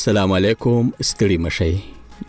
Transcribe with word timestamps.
السلام 0.00 0.32
علیکم 0.34 0.86
ستړي 1.08 1.36
مشي 1.46 1.66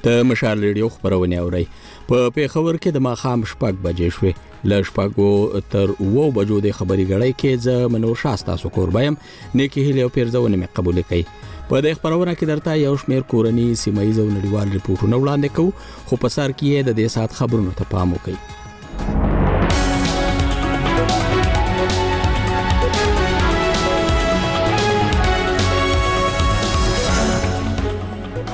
د 0.08 0.18
مشال 0.32 0.64
ریډیو 0.68 0.88
خبرونه 0.96 1.38
اوري 1.44 1.62
په 2.08 2.18
پیښور 2.38 2.80
کې 2.80 2.94
د 2.96 3.04
ماخام 3.06 3.46
شپږ 3.52 3.78
بجې 3.86 4.10
شوې 4.18 4.32
ل 4.72 4.84
شپږو 4.92 5.28
تر 5.76 5.94
وو 6.16 6.26
بجو 6.40 6.58
د 6.68 6.76
خبري 6.80 7.06
غړې 7.12 7.40
کې 7.44 7.64
ز 7.70 7.88
منو 7.96 8.12
شاستا 8.26 8.58
سو 8.64 8.74
قربایم 8.80 9.20
نیکی 9.62 9.86
هلی 9.90 10.06
او 10.08 10.12
پیرځونه 10.18 10.60
مې 10.62 10.78
قبول 10.80 11.00
کړي 11.08 11.50
په 11.70 11.84
دې 11.86 11.96
خبرونه 12.00 12.36
کې 12.38 12.54
درته 12.54 12.76
یو 12.82 12.96
شمیر 13.06 13.26
کورنی 13.36 13.68
سیمایي 13.86 14.14
زو 14.20 14.28
نړیوال 14.32 14.80
ریپورتونه 14.80 15.24
وړاندې 15.26 15.60
کوو 15.60 16.10
خو 16.12 16.22
په 16.26 16.38
سر 16.40 16.58
کې 16.62 16.90
د 16.90 17.00
دې 17.06 17.20
سات 17.20 17.42
خبرونو 17.44 17.78
ته 17.82 17.94
پام 17.96 18.18
وکړئ 18.20 18.60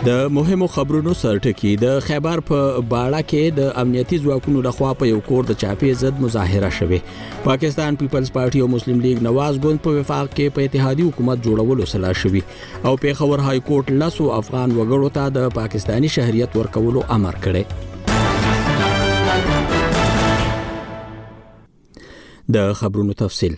د 0.08 0.10
مهمو 0.36 0.66
خبرونو 0.74 1.12
سرټکی 1.22 1.70
د 1.82 1.96
خیبر 2.08 2.42
په 2.50 2.58
باړه 2.92 3.26
کې 3.30 3.56
د 3.60 3.72
امنیتي 3.84 4.20
ځواکونو 4.26 4.62
لخوا 4.68 4.92
په 5.00 5.10
یو 5.12 5.18
کور 5.30 5.48
د 5.50 5.58
چاپی 5.64 5.90
ضد 6.02 6.22
مظاهره 6.26 6.70
شوه 6.78 7.00
پاکستان 7.48 7.98
پیپلز 8.02 8.31
پارټي 8.38 8.59
او 8.66 8.70
مسلم 8.76 8.98
لیگ 9.08 9.18
نواز 9.28 9.56
ګوند 9.66 9.80
په 9.88 9.94
وفاق 9.98 10.28
کې 10.30 10.54
په 10.58 10.64
اتحادي 10.70 11.04
حکومت 11.09 11.44
جوړولو 11.48 11.90
سلا 11.96 12.12
شوي 12.22 12.42
او 12.58 12.94
پیښور 13.06 13.44
های 13.48 13.66
کورټ 13.72 14.00
لاسو 14.04 14.30
افغان 14.38 14.70
وګړو 14.80 15.09
ته 15.20 15.28
د 15.40 15.52
پاکستانی 15.59 16.14
شهريت 16.18 16.58
ورکولو 16.62 17.06
امر 17.20 17.42
کړی 17.48 17.66
د 22.58 22.59
خبرونو 22.84 23.14
تفصيل 23.26 23.56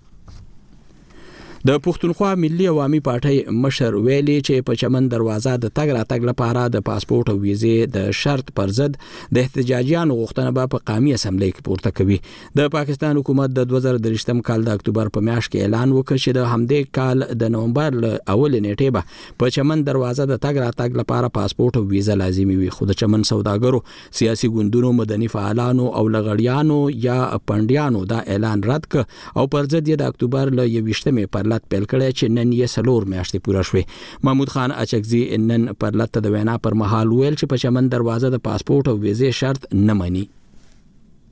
د 1.69 1.77
پښتونخوا 1.83 2.29
ملي 2.43 2.65
عوامي 2.69 2.99
پارټي 3.07 3.35
مشر 3.65 3.97
ویلي 4.07 4.33
چې 4.47 4.65
په 4.69 4.79
چمن 4.81 5.05
دروازه 5.11 5.51
د 5.65 5.71
تګ 5.75 5.93
راتګ 5.99 6.25
لپاره 6.29 6.63
د 6.77 6.83
پاسپورت 6.89 7.29
او 7.33 7.37
ویزې 7.45 7.93
د 7.97 8.09
شرط 8.21 8.49
پر 8.61 8.73
ضد 8.79 8.97
د 9.39 9.43
احتجاجیانو 9.47 10.17
غوښتنه 10.21 10.51
به 10.57 10.71
په 10.73 10.83
قامي 10.91 11.13
اسمبلی 11.19 11.49
کې 11.51 11.69
پورته 11.69 11.97
کوي 11.99 12.19
د 12.61 12.71
پاکستان 12.77 13.21
حکومت 13.21 13.55
د 13.59 13.69
2023م 13.75 14.41
کال 14.49 14.67
د 14.71 14.79
اکتوبر 14.79 15.11
په 15.19 15.25
میاشت 15.29 15.53
کې 15.53 15.69
اعلان 15.69 15.93
وکړ 15.93 16.25
چې 16.25 16.41
د 16.41 16.49
همدې 16.55 16.97
کال 16.99 17.39
د 17.45 17.55
نومبر 17.57 18.01
له 18.07 18.13
اول 18.35 18.59
نیټه 18.59 18.97
به 18.99 19.23
په 19.45 19.55
چمن 19.59 19.87
دروازه 19.91 20.29
د 20.33 20.43
تګ 20.49 20.61
راتګ 20.67 20.99
لپاره 21.03 21.33
پاسپورت 21.41 21.81
او 21.83 21.85
ویزه 21.95 22.19
لازمي 22.25 22.59
وي 22.65 22.73
خو 22.79 22.91
د 22.93 23.01
چمن 23.05 23.29
سوداګرو 23.33 24.11
سیاسي 24.25 24.53
ګوندونو 24.57 24.93
مدني 25.05 25.31
فعالانو 25.37 25.89
او 26.03 26.05
لغړیانو 26.19 26.83
یا 27.07 27.21
پندیانو 27.55 28.05
دا 28.17 28.21
اعلان 28.37 28.69
رد 28.75 28.93
ک 28.99 29.07
او 29.39 29.49
پر 29.57 29.73
ضد 29.77 29.95
د 30.05 30.11
اکتوبر 30.15 30.55
له 30.61 30.71
28مې 30.85 31.33
پر 31.39 31.51
دولت 31.53 31.69
پیل 31.73 31.85
کړی 31.93 32.11
چې 32.19 32.29
نن 32.37 32.53
یې 32.53 32.77
سلور 32.77 33.07
میاشتې 33.15 33.47
پوره 33.47 33.63
شوې 33.71 34.29
محمود 34.29 34.53
خان 34.55 34.75
اچکزي 34.83 35.23
نن 35.51 35.67
پر 35.85 35.99
لته 36.03 36.25
د 36.27 36.35
وینا 36.37 36.57
پر 36.67 36.77
مهال 36.85 37.13
ویل 37.17 37.35
چې 37.35 37.51
په 37.53 37.65
چمن 37.65 37.91
دروازه 37.97 38.31
د 38.37 38.45
پاسپورت 38.47 38.91
او 38.95 38.97
ویزه 39.03 39.37
شرط 39.43 39.69
نه 39.89 39.97
مني 40.03 40.25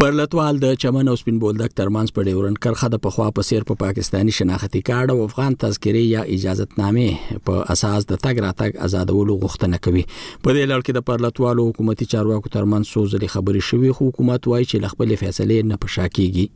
پر 0.04 0.14
لټوال 0.20 0.56
د 0.62 0.72
چمن 0.82 1.08
او 1.10 1.12
سپین 1.20 1.38
بولدک 1.42 1.72
ترمنځ 1.80 2.08
په 2.16 2.24
ډیورند 2.28 2.58
کرخه 2.64 2.88
د 2.94 2.98
پخوا 3.04 3.28
په 3.36 3.44
سیر 3.50 3.62
په 3.68 3.74
پا 3.82 3.84
پاکستانی 3.84 4.32
شناختی 4.38 4.80
کارت 4.88 5.10
او 5.12 5.22
افغان 5.26 5.54
تذکری 5.62 6.02
یا 6.06 6.24
اجازت 6.34 6.74
نامه 6.80 7.38
په 7.50 7.62
اساس 7.76 8.06
د 8.10 8.20
تګ 8.24 8.42
راتګ 8.46 8.76
آزادولو 8.88 9.36
غوښتنه 9.44 9.80
کوي 9.84 10.04
په 10.16 10.56
دې 10.56 10.68
لړ 10.72 10.80
کې 10.84 10.92
د 10.98 11.06
پر 11.12 11.24
لټوالو 11.26 11.64
حکومتي 11.70 12.08
چارواکو 12.16 12.52
ترمنځ 12.56 12.92
سوزلي 12.98 13.32
خبري 13.36 13.62
شوې 13.70 13.96
خو 14.00 14.10
حکومت 14.10 14.50
وایي 14.52 14.68
چې 14.70 14.86
لغبل 14.86 15.16
فیصله 15.24 15.64
نه 15.70 15.80
پشا 15.86 16.06
کیږي 16.18 16.46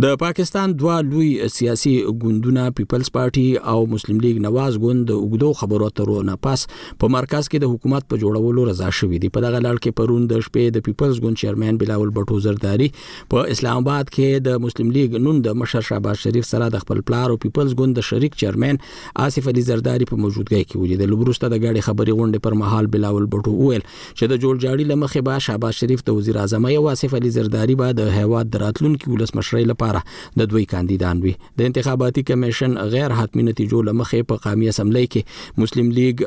د 0.00 0.14
پاکستان 0.20 0.72
دوه 0.80 1.00
لوی 1.06 1.48
سیاسي 1.54 1.90
ګوندونه 2.20 2.62
پیپلز 2.76 3.08
پارټي 3.14 3.56
او 3.72 3.84
مسلم 3.94 4.20
لیگ 4.20 4.38
نواز 4.44 4.76
ګوند 4.84 5.02
د 5.10 5.16
وګړو 5.24 5.50
خبرو 5.62 5.88
ترونه 5.98 6.36
پاس 6.46 6.62
په 7.02 7.10
مرکز 7.14 7.48
کې 7.48 7.64
د 7.64 7.72
حکومت 7.72 8.06
په 8.12 8.18
جوړولو 8.22 8.64
رضا 8.68 8.88
شوې 8.98 9.18
دي 9.24 9.28
په 9.34 9.42
دغه 9.46 9.60
لړ 9.66 9.82
کې 9.82 9.96
پرون 10.00 10.24
د 10.30 10.40
شپې 10.46 10.70
د 10.76 10.84
پیپلز 10.86 11.20
ګوند 11.24 11.40
چیرمن 11.42 11.80
بلاول 11.82 12.12
بټو 12.20 12.38
زرداری 12.46 12.86
په 13.34 13.50
اسلام 13.56 13.82
آباد 13.82 14.12
کې 14.14 14.46
د 14.46 14.62
مسلم 14.66 14.94
لیگ 14.96 15.18
نون 15.26 15.42
د 15.48 15.58
مشر 15.64 15.86
شهباز 15.90 16.22
شریف 16.24 16.48
سره 16.52 16.70
د 16.76 16.82
خپل 16.86 17.04
پلار 17.12 17.36
او 17.36 17.36
پیپلز 17.44 17.76
ګوند 17.82 18.00
د 18.02 18.08
شریک 18.12 18.40
چیرمن 18.44 18.82
آصف 19.26 19.52
علي 19.54 19.66
زرداری 19.68 20.08
په 20.12 20.22
موجودګۍ 20.24 20.64
کې 20.64 20.84
ولیدل 20.84 21.14
وروسته 21.20 21.52
د 21.56 21.62
غاړي 21.66 21.90
خبري 21.90 22.16
غونډه 22.22 22.46
پر 22.48 22.58
مهال 22.64 22.90
بلاول 22.96 23.30
بټو 23.36 23.56
وویل 23.60 23.86
چې 23.86 24.32
د 24.34 24.42
جوړ 24.44 24.64
جاړي 24.64 24.92
لمخې 24.94 25.28
با 25.30 25.36
شهباز 25.50 25.80
شریف 25.84 26.06
د 26.10 26.18
وزیر 26.22 26.42
اعظم 26.46 26.70
او 26.72 26.82
آصف 26.96 27.18
علي 27.22 27.36
زرداری 27.38 27.80
به 27.84 27.96
د 28.02 28.12
هیواد 28.22 28.54
دراتلونکو 28.58 29.14
ولسمشری 29.16 29.70
لپاره 29.82 30.02
د 30.40 30.48
دوی 30.52 30.64
کاندیدان 30.72 31.20
وي 31.24 31.32
د 31.60 31.70
انتخاباتي 31.70 32.22
کمیشن 32.30 32.76
غیر 32.94 33.12
حتمی 33.20 33.42
نتیجو 33.48 33.80
لمخې 33.88 34.28
په 34.32 34.44
قومي 34.46 34.68
اسمبلی 34.72 35.04
کې 35.16 35.60
مسلم 35.64 35.90
لیگ 35.98 36.22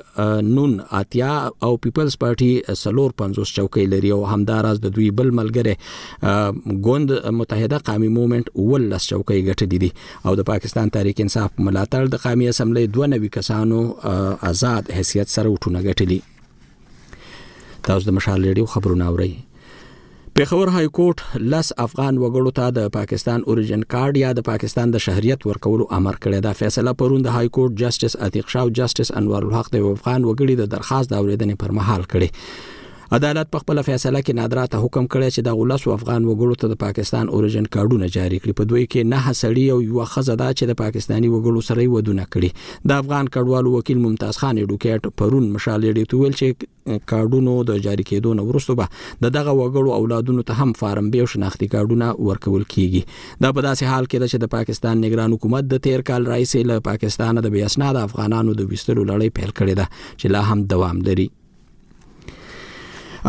نون 0.56 0.76
اتیا 1.02 1.32
او 1.68 1.72
پیپلز 1.86 2.18
پارټي 2.26 2.76
سلور 2.84 3.14
50 3.24 3.54
چوکۍ 3.60 3.88
لري 3.94 4.12
او 4.18 4.20
همداراز 4.34 4.82
د 4.88 4.96
دوی 5.00 5.10
بل 5.22 5.32
ملګری 5.42 6.84
ګوند 6.90 7.16
متحده 7.40 7.82
قومي 7.92 8.12
موومېنټ 8.18 8.68
ولس 8.74 9.10
چوکۍ 9.14 9.42
ګټلې 9.48 9.84
دي 9.86 9.92
او 10.30 10.36
د 10.42 10.48
پاکستان 10.54 10.94
تحریک 11.00 11.24
انصاف 11.28 11.60
ملاتړ 11.66 12.14
د 12.18 12.24
قومي 12.28 12.50
اسمبلی 12.54 12.86
92 13.00 13.34
کسانو 13.40 13.82
آزاد 14.54 14.94
حیثیت 15.00 15.36
سره 15.40 15.56
وټونه 15.58 15.84
ګټلې 15.90 16.32
تاسو 17.90 18.10
د 18.12 18.16
مشال 18.20 18.48
ریډیو 18.50 18.74
خبرونه 18.76 19.12
اورئ 19.14 19.34
پیښور 20.38 20.68
های 20.76 20.88
کورټ 20.98 21.18
لس 21.52 21.68
افغان 21.86 22.16
وګړو 22.24 22.52
ته 22.58 22.66
د 22.78 22.90
پاکستان 22.98 23.40
اوریجن 23.52 23.82
کارت 23.94 24.16
یا 24.24 24.30
د 24.40 24.46
پاکستان 24.50 24.88
د 24.94 24.98
شهريت 25.06 25.40
ورکولو 25.50 25.86
امر 25.98 26.16
کړی 26.26 26.40
دا 26.46 26.54
فیصله 26.62 26.92
پرون 27.02 27.22
د 27.26 27.30
های 27.38 27.48
کورټ 27.58 27.74
جسټس 27.82 28.14
عتیق 28.28 28.46
شاه 28.54 28.64
او 28.66 28.70
جسټس 28.80 29.10
انوار 29.20 29.44
الحق 29.50 29.70
د 29.76 29.86
افغان 29.94 30.20
وګړي 30.24 30.56
د 30.62 30.74
درخواست 30.78 31.08
د 31.14 31.22
اوریدنې 31.22 31.56
پر 31.64 31.72
مهال 31.78 32.04
کړي 32.16 32.28
عدالت 33.14 33.48
په 33.54 33.60
خپل 33.64 33.80
فیصله 33.88 34.20
کې 34.22 34.38
نادرا 34.38 34.64
ته 34.76 34.84
حکم 34.84 35.06
کړی 35.16 35.30
چې 35.34 35.46
د 35.48 35.58
غولس 35.60 35.84
او 35.88 35.94
افغان 35.96 36.24
وګړو 36.30 36.60
ته 36.62 36.72
د 36.74 36.80
پاکستان 36.84 37.28
اوریجن 37.36 37.68
کارډونه 37.76 38.08
جاری 38.16 38.40
کړي 38.40 38.54
په 38.62 38.70
دوی 38.72 38.86
کې 38.86 39.10
نه 39.14 39.34
سړی 39.42 39.66
او 39.74 39.78
یو 39.88 40.08
خزدا 40.14 40.48
چې 40.52 40.72
د 40.72 40.80
پاکستانی 40.84 41.30
وګړو 41.34 41.68
سره 41.68 41.88
ودونه 41.98 42.26
کړي 42.38 42.88
د 42.92 43.04
افغان 43.04 43.30
کډوالو 43.36 43.74
وکیل 43.76 44.02
ممتاز 44.08 44.40
خان 44.44 44.62
ډوکیټ 44.64 45.12
پرون 45.22 45.46
مشالې 45.52 46.00
ډی 46.00 46.10
تویل 46.16 46.38
چې 46.42 47.06
کارډونو 47.14 47.56
د 47.72 47.80
جاری 47.88 48.08
کېدو 48.12 48.36
نه 48.42 48.48
ورسته 48.50 48.78
به 48.82 48.92
د 49.28 49.36
دغه 49.38 49.56
وګړو 49.60 50.02
اولادونو 50.02 50.48
ته 50.50 50.64
هم 50.64 50.74
فارم 50.82 51.14
به 51.16 51.30
شناختی 51.38 51.72
کارډونه 51.78 52.28
ورکول 52.32 52.68
کیږي 52.76 53.42
دا 53.46 53.54
په 53.60 53.68
داسې 53.70 53.94
حال 53.94 54.10
کې 54.12 54.36
چې 54.36 54.46
د 54.46 54.54
پاکستان 54.58 55.06
نگران 55.08 55.38
حکومت 55.40 55.72
د 55.76 55.86
تیر 55.90 56.08
کال 56.12 56.30
رئیس 56.34 56.56
له 56.74 56.82
پاکستانه 56.92 57.48
د 57.48 57.56
بیاسنا 57.58 57.94
د 58.00 58.10
افغانانو 58.12 58.60
د 58.64 58.70
وستلو 58.76 59.08
لړۍ 59.16 59.42
پیل 59.42 59.56
کړې 59.58 59.84
ده 59.84 59.98
چې 60.04 60.38
لا 60.38 60.46
هم 60.52 60.70
دوام 60.76 61.02
لري 61.10 61.30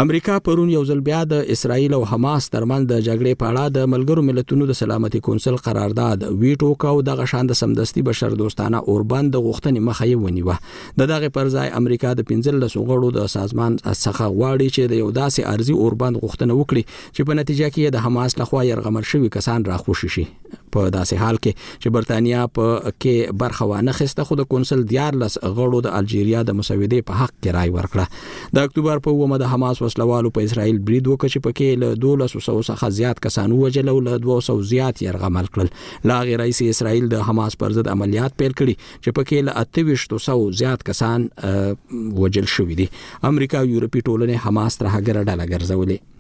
امریکا 0.03 0.39
پرون 0.45 0.71
یو 0.71 0.81
ځل 0.89 0.99
بیا 1.05 1.19
د 1.29 1.39
اسرایل 1.53 1.93
او 1.99 1.99
حماس 2.09 2.47
ترمن 2.55 2.83
د 2.89 2.99
جګړې 3.05 3.39
په 3.43 3.51
اړه 3.51 3.75
د 3.77 3.87
ملګرو 3.93 4.25
ملتونو 4.25 4.67
د 4.71 4.75
سلامتي 4.81 5.21
کونسل 5.29 5.55
قرارداد 5.69 6.27
ویټو 6.43 6.69
کاو 6.83 6.99
دغه 7.07 7.29
شان 7.31 7.49
د 7.51 7.57
سمدستي 7.61 8.03
بشر 8.09 8.35
دوستانه 8.41 8.83
اوربند 8.95 9.39
غوښتنې 9.47 9.87
مخه 9.87 10.09
یې 10.11 10.25
ونیوه 10.25 11.01
د 11.03 11.09
دغه 11.13 11.31
پر 11.39 11.49
ځای 11.55 11.73
امریکا 11.81 12.11
د 12.19 12.27
15 12.33 12.83
غړو 12.91 13.15
د 13.19 13.33
سازمان 13.37 13.79
څخه 13.79 14.29
غواړي 14.35 14.75
چې 14.75 14.93
د 14.95 15.01
یو 15.03 15.07
داسې 15.21 15.55
ارزي 15.55 15.79
اوربند 15.87 16.21
غوښتنه 16.27 16.61
وکړي 16.61 16.85
چې 17.17 17.31
په 17.33 17.41
نتیجه 17.41 17.73
کې 17.75 17.97
د 17.97 18.07
حماس 18.09 18.39
لخوا 18.43 18.67
يرغمل 18.73 19.09
شوی 19.15 19.33
کسان 19.39 19.67
راخوشي 19.71 20.13
شي 20.19 20.27
په 20.51 20.93
داسې 20.99 21.25
حال 21.25 21.41
کې 21.45 21.65
چې 21.81 21.95
برتانیا 21.99 22.45
په 22.61 22.77
کې 22.91 23.39
برخه 23.47 23.73
وانه 23.73 23.97
خسته 24.03 24.29
خو 24.31 24.41
د 24.45 24.51
کونسل 24.53 24.85
14 24.93 25.41
غړو 25.41 25.83
د 25.91 25.99
الجیریا 26.03 26.47
د 26.53 26.61
مسودې 26.63 27.09
په 27.11 27.25
حق 27.25 27.35
کې 27.35 27.59
رائے 27.59 27.75
ورکړه 27.81 28.55
د 28.59 28.69
اکتوبر 28.73 29.05
په 29.11 29.35
1 29.35 29.43
د 29.47 29.53
حماس 29.57 29.83
وسلوالو 29.87 30.31
په 30.39 30.49
اسرائیل 30.49 30.79
برید 30.89 31.11
وکړ 31.11 31.33
چې 31.35 31.43
پکې 31.47 31.69
له 31.83 31.91
1200 32.05 32.67
څخه 32.71 32.95
زیات 33.01 33.23
کسان 33.29 33.55
ووجل 33.57 33.93
او 33.95 33.97
له 34.09 34.21
200 34.27 34.57
زیات 34.73 35.03
يرغمل 35.09 35.51
کړل 35.57 35.71
لا 36.13 36.19
غیر 36.31 36.43
رئیس 36.45 36.61
اسرائیل 36.69 37.09
د 37.15 37.27
حماس 37.29 37.59
پر 37.63 37.79
ضد 37.79 37.93
عملیات 37.97 38.39
پیل 38.43 38.59
کړي 38.63 38.89
چې 39.05 39.17
پکې 39.21 39.49
له 39.51 40.25
2800 40.25 40.61
زیات 40.65 40.87
کسان 40.91 41.29
ووجل 41.47 42.53
شوې 42.57 42.81
دي 42.83 42.89
امریکا 43.33 43.63
او 43.65 43.73
یورپی 43.77 44.07
ټولنې 44.11 44.47
حماس 44.49 44.83
تر 44.83 44.93
هغه 44.97 45.19
ډله 45.31 45.51
ګرځولې 45.53 46.16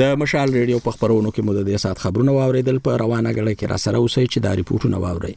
د 0.00 0.16
مشال 0.20 0.48
ریډیو 0.58 0.78
په 0.84 0.90
خبرونو 0.90 1.30
کې 1.34 1.42
مدد 1.48 1.68
یې 1.68 1.82
سات 1.86 1.98
خبرونه 2.04 2.30
واوریدل 2.36 2.78
په 2.86 2.96
روانه 3.02 3.30
غړي 3.38 3.54
کې 3.58 3.66
را 3.72 3.78
سره 3.84 3.96
اوسې 3.98 4.24
چې 4.32 4.38
دا 4.46 4.52
ریپورتونه 4.60 4.96
واوري 5.04 5.34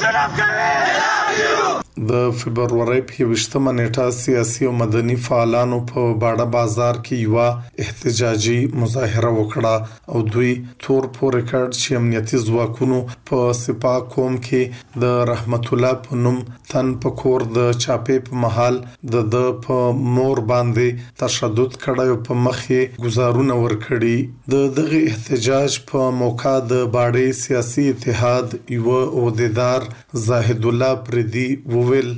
Te 0.00 0.08
love 0.16 1.88
د 2.08 2.12
فبرवरी 2.40 3.00
په 3.08 3.24
28مه 3.24 3.72
نیټه 3.78 4.10
سیاسي 4.18 4.64
او 4.68 4.72
مدني 4.82 5.14
فعالانو 5.26 5.78
په 5.90 6.04
باډه 6.22 6.46
بازار 6.52 7.00
کې 7.08 7.24
یو 7.26 7.86
احتجاجي 7.86 8.58
مظاهره 8.82 9.32
وکړه 9.38 9.74
او 10.14 10.22
دوی 10.36 10.52
تور 10.84 11.08
پور 11.16 11.36
ریکارډ 11.38 11.70
چې 11.80 11.98
امنیتي 12.00 12.40
ځواکونو 12.46 13.00
په 13.30 13.50
سپا 13.58 13.92
قوم 14.14 14.38
کې 14.46 15.02
د 15.04 15.18
رحمت 15.32 15.68
الله 15.72 15.98
په 16.06 16.22
نوم 16.22 16.38
تن 16.72 16.94
په 17.04 17.14
کور 17.24 17.44
د 17.58 17.68
چاپې 17.84 18.24
په 18.30 18.40
محل 18.46 18.80
د 19.16 19.28
د 19.36 19.48
په 19.68 19.78
مور 20.16 20.42
باندې 20.52 21.12
تشدد 21.24 21.78
کړی 21.84 22.08
او 22.16 22.22
په 22.30 22.38
مخ 22.46 22.64
یې 22.64 23.08
گزارونه 23.08 23.60
ورکړي 23.64 24.48
د 24.56 24.72
دغه 24.80 25.02
احتجاج 25.12 25.78
په 25.92 26.08
موقع 26.24 26.56
د 26.74 26.84
باډه 26.96 27.38
سیاسي 27.44 27.86
اتحاد 27.94 28.58
یو 28.78 28.98
عہدیدار 29.04 29.88
زاهد 30.26 30.70
الله 30.74 30.92
پردي 31.10 31.48
وو 31.72 31.86
ویل 31.90 32.10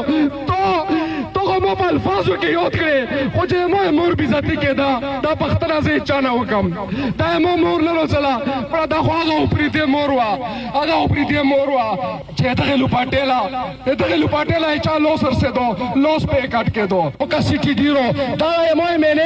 تو 0.52 1.00
هغه 1.44 1.60
مو 1.60 1.76
په 1.76 1.88
الفاظو 1.94 2.36
کې 2.42 2.50
یاد 2.58 2.74
کړي 2.82 3.00
خو 3.36 3.46
چې 3.50 3.56
ما 3.74 3.92
مور 3.98 4.14
بیزتی 4.20 4.56
کېدا 4.58 4.90
دا 5.24 5.32
پښتنه 5.42 5.82
زه 5.82 6.00
چانه 6.00 6.32
وکم 6.32 6.72
دا 7.20 7.30
مو 7.46 7.54
مور 7.64 7.82
نه 7.88 7.92
روزلا 7.98 8.36
پر 8.72 8.86
دا 8.94 9.00
خو 9.06 9.12
هغه 9.22 9.46
پریته 9.54 9.86
مور 9.94 10.10
وا 10.18 10.30
هغه 10.76 11.08
پریته 11.12 11.42
مور 11.52 11.70
وا 11.70 12.00
چې 12.36 12.42
دغه 12.62 12.76
لوپټېلا 12.82 13.40
دغه 13.88 14.16
لوپټېلا 14.22 14.78
یې 14.78 14.82
چا 14.86 14.94
لوس 15.06 15.20
سر 15.22 15.34
سے 15.42 15.52
دو 15.58 15.68
لوس 16.04 16.26
پہ 16.32 16.40
کٹ 16.56 16.72
کے 16.78 16.86
دو 16.94 17.02
او 17.20 17.26
کا 17.34 17.42
سیٹی 17.50 17.74
ډیرو 17.82 18.06
دا 18.42 18.52
ایم 18.70 18.80
او 18.86 18.88
ایم 18.94 19.04
ان 19.12 19.20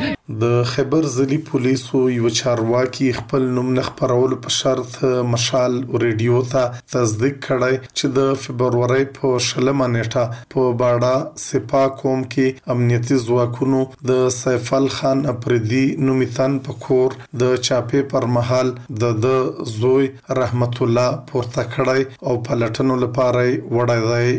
د 0.42 0.44
خیبر 0.66 1.02
ځلي 1.14 1.36
پولیسو 1.46 1.98
یو 2.10 2.28
چارواکي 2.38 3.08
خپل 3.16 3.42
نوم 3.56 3.72
نه 3.76 3.82
خبرولو 3.88 4.36
په 4.46 4.50
شرط 4.58 4.94
مشال 5.32 5.72
ریډیو 6.04 6.38
ته 6.52 6.62
تصدیق 6.94 7.34
کړی 7.48 7.74
چې 7.98 8.06
د 8.20 8.30
فبرवरी 8.44 9.04
په 9.18 9.28
شلمه 9.48 9.86
نیټه 9.96 10.48
په 10.56 10.62
باډا 10.84 11.12
سپا 11.46 11.84
قوم 12.00 12.22
کې 12.36 12.74
امنیتي 12.76 13.16
ځواکونو 13.26 13.80
د 14.14 14.24
سیفل 14.42 14.88
خان 14.96 15.18
اپریدي 15.36 15.84
نومیتن 16.08 16.58
په 16.68 16.78
کور 16.88 17.18
د 17.44 17.56
چاپې 17.66 18.00
پر 18.16 18.28
محل 18.38 18.72
د 19.04 19.16
د 19.28 19.70
زوی 19.78 20.08
رحمت 20.42 20.82
الله 20.88 21.22
پورته 21.30 21.62
کړی 21.78 22.00
او 22.26 22.40
پلټنو 22.48 22.94
لپاره 23.06 23.48
وړای 23.76 24.04
دی 24.10 24.36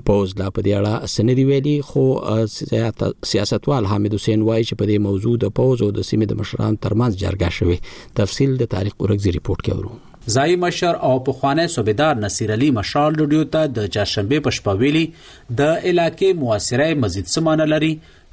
په 0.06 0.12
اوس 0.18 0.30
لا 0.40 0.46
په 0.54 0.60
دې 0.66 0.72
اړه 0.78 0.94
سندې 1.14 1.42
ویلي 1.48 1.76
خو 1.88 2.04
سیاستوال 3.34 3.84
حامد 3.92 4.12
حسین 4.18 4.40
وایي 4.48 4.64
چې 4.68 4.74
په 4.78 4.84
دې 4.90 4.98
موضوع 5.06 5.34
د 5.46 5.54
پوز 5.60 5.78
او 5.86 5.90
د 6.00 6.08
سیمه 6.10 6.26
د 6.32 6.42
مشران 6.42 6.72
ترمنځ 6.88 7.12
جرګه 7.22 7.48
شوه 7.60 7.76
تفصیل 8.20 8.50
د 8.64 8.74
تاریخ 8.76 8.94
اورګزی 9.00 9.30
ریپورت 9.38 9.60
کې 9.64 9.74
ورو 9.78 9.94
ځای 10.36 10.52
مشر 10.64 10.94
او 11.08 11.12
پخوانی 11.26 11.64
صوبیدار 11.76 12.14
نصیر 12.24 12.48
علي 12.56 12.68
مشال 12.78 13.10
ډډیو 13.20 13.42
ته 13.54 13.62
د 13.76 13.92
چاشنبه 13.96 14.38
پښپویلي 14.46 15.04
د 15.58 15.60
علاقې 15.88 16.28
مواسره 16.42 16.86
مزید 17.04 17.26
سمانه 17.36 17.64
لري 17.72 17.92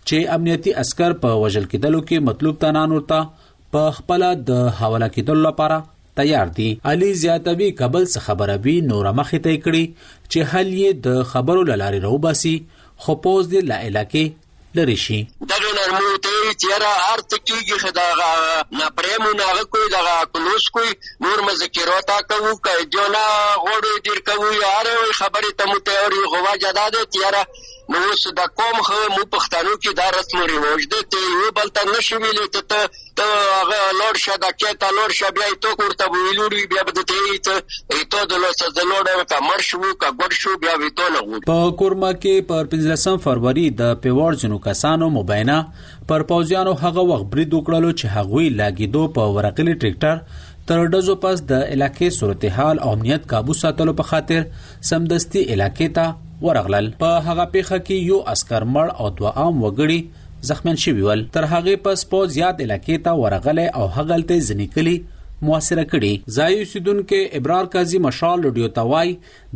چې 0.10 0.36
امنیتي 0.36 0.72
عسكر 0.82 1.14
په 1.24 1.36
وژل 1.46 1.66
کېدلو 1.74 2.02
کې 2.08 2.28
مطلوب 2.30 2.58
تنان 2.66 2.96
ورته 2.96 3.50
په 3.76 3.96
خپل 3.98 4.26
د 4.52 4.62
حواله 4.80 5.10
کېدلو 5.18 5.46
لپاره 5.48 5.78
تیار 6.20 6.52
دي 6.58 6.70
علي 6.94 7.12
زیاتبي 7.24 7.70
کابل 7.82 8.04
څخه 8.16 8.26
خبره 8.30 8.58
وی 8.66 8.76
نور 8.92 9.08
مخې 9.20 9.46
ته 9.48 9.62
کړی 9.66 9.86
چې 10.32 10.54
حل 10.54 10.68
یې 10.68 11.02
د 11.08 11.24
خبرو 11.34 11.64
لاري 11.84 12.02
روباسي 12.08 12.56
خو 13.06 13.18
پوز 13.28 13.50
دي 13.54 13.62
لا 13.72 13.78
علاقې 13.88 14.80
لری 14.80 14.96
شي 15.06 15.18
دا 15.52 15.58
نرمو 15.64 16.14
ته 16.26 16.54
چیرې 16.62 16.94
هر 17.08 17.24
تکیږي 17.34 17.78
خدا 17.86 18.06
نه 18.80 18.86
پرېمو 18.98 19.32
نه 19.40 19.66
کوئی 19.76 19.88
دا 19.94 20.16
کلوس 20.34 20.70
کوئی 20.78 20.90
نور 21.26 21.42
مذکرو 21.50 22.00
تا 22.12 22.18
کوو 22.32 22.54
کای 22.68 22.86
جو 22.96 23.06
نه 23.16 23.24
غوړې 23.66 24.04
دیر 24.06 24.20
کوو 24.30 24.54
یار 24.62 24.92
خبرې 25.20 25.62
ته 25.62 25.72
متوري 25.74 26.24
غوا 26.36 26.54
جداد 26.66 27.00
چیرې 27.18 27.72
نو 27.92 28.00
اوس 28.10 28.22
د 28.38 28.44
قوم 28.60 28.76
خو 28.90 28.98
مو 29.14 29.24
پښتنو 29.32 29.72
کې 29.78 29.96
دا 30.00 30.04
رسم 30.16 30.38
او 30.42 30.44
رواج 30.52 30.84
دی 30.92 31.00
ته 31.16 31.24
یو 31.32 31.48
بل 31.58 31.72
ته 31.78 31.82
نشي 31.90 32.14
ویلې 32.14 32.54
ته 32.58 32.64
ته 32.74 32.88
ته 33.22 33.26
هغه 33.56 33.80
لوړ 34.02 34.20
شه 34.26 34.38
دا 34.44 34.52
کې 34.60 34.78
ته 34.84 34.94
لوړ 35.00 35.16
شه 35.18 35.32
بیا 35.40 35.48
ته 35.66 35.74
کوړته 35.82 36.14
ویلوړي 36.14 36.64
بیا 36.76 36.86
بده 36.92 37.04
ته 37.12 37.36
ته 37.50 38.02
ته 38.16 38.30
د 38.36 38.40
لوس 38.46 38.64
د 38.80 38.88
لوړ 38.92 39.10
کا 39.36 39.42
مر 39.48 39.66
شو 39.72 39.82
کا 40.04 40.12
ګډ 40.22 40.40
شو 40.44 40.56
بیا 40.64 40.78
ویته 40.86 41.10
لغو 41.18 41.42
په 41.52 41.76
کورما 41.84 42.14
کې 42.22 42.48
پر 42.54 42.72
15 42.78 43.20
فروری 43.28 43.68
د 43.84 43.96
پیوړ 44.08 44.40
جنو 44.46 44.62
کسانو 44.72 45.12
مبینه 45.20 45.60
پر 46.12 46.28
پوزیانو 46.34 46.78
هغه 46.86 47.08
وخت 47.14 47.28
برید 47.38 47.54
وکړلو 47.58 47.92
چې 48.02 48.20
هغوی 48.20 48.48
لاګیدو 48.62 49.04
په 49.20 49.38
ورقلی 49.40 49.76
ټریکټر 49.80 50.44
تر 50.72 50.88
ډزو 50.96 51.20
پس 51.28 51.46
د 51.54 51.68
علاقې 51.70 52.22
صورتحال 52.22 52.84
امنیت 52.94 53.30
काबू 53.36 53.60
ساتلو 53.68 53.98
په 54.04 54.12
خاطر 54.16 54.52
سمدستي 54.92 55.50
علاقې 55.50 55.98
ته 56.00 56.23
ورغلل 56.46 56.86
په 57.02 57.10
هغه 57.28 57.44
پیخه 57.56 57.78
کې 57.88 57.98
یو 58.12 58.18
عسكر 58.34 58.64
مړ 58.76 58.88
او 59.00 59.10
دوه 59.18 59.32
عام 59.42 59.56
وګړي 59.64 60.00
زخمیان 60.50 60.78
شوی 60.84 61.04
ول 61.08 61.22
تر 61.36 61.44
هغه 61.54 61.76
پس 61.88 62.06
په 62.14 62.20
زیات 62.36 62.62
علاقې 62.66 62.98
ته 63.06 63.12
ورغله 63.24 63.66
او 63.82 63.86
هغلته 63.98 64.38
ځنیکلي 64.50 64.96
موثره 65.48 65.84
کړي 65.92 66.14
ځای 66.38 66.52
اوسیدونکو 66.62 67.20
ابرار 67.40 67.66
قاضي 67.76 68.00
مشال 68.08 68.38
لډیو 68.46 68.68
توای 68.80 69.10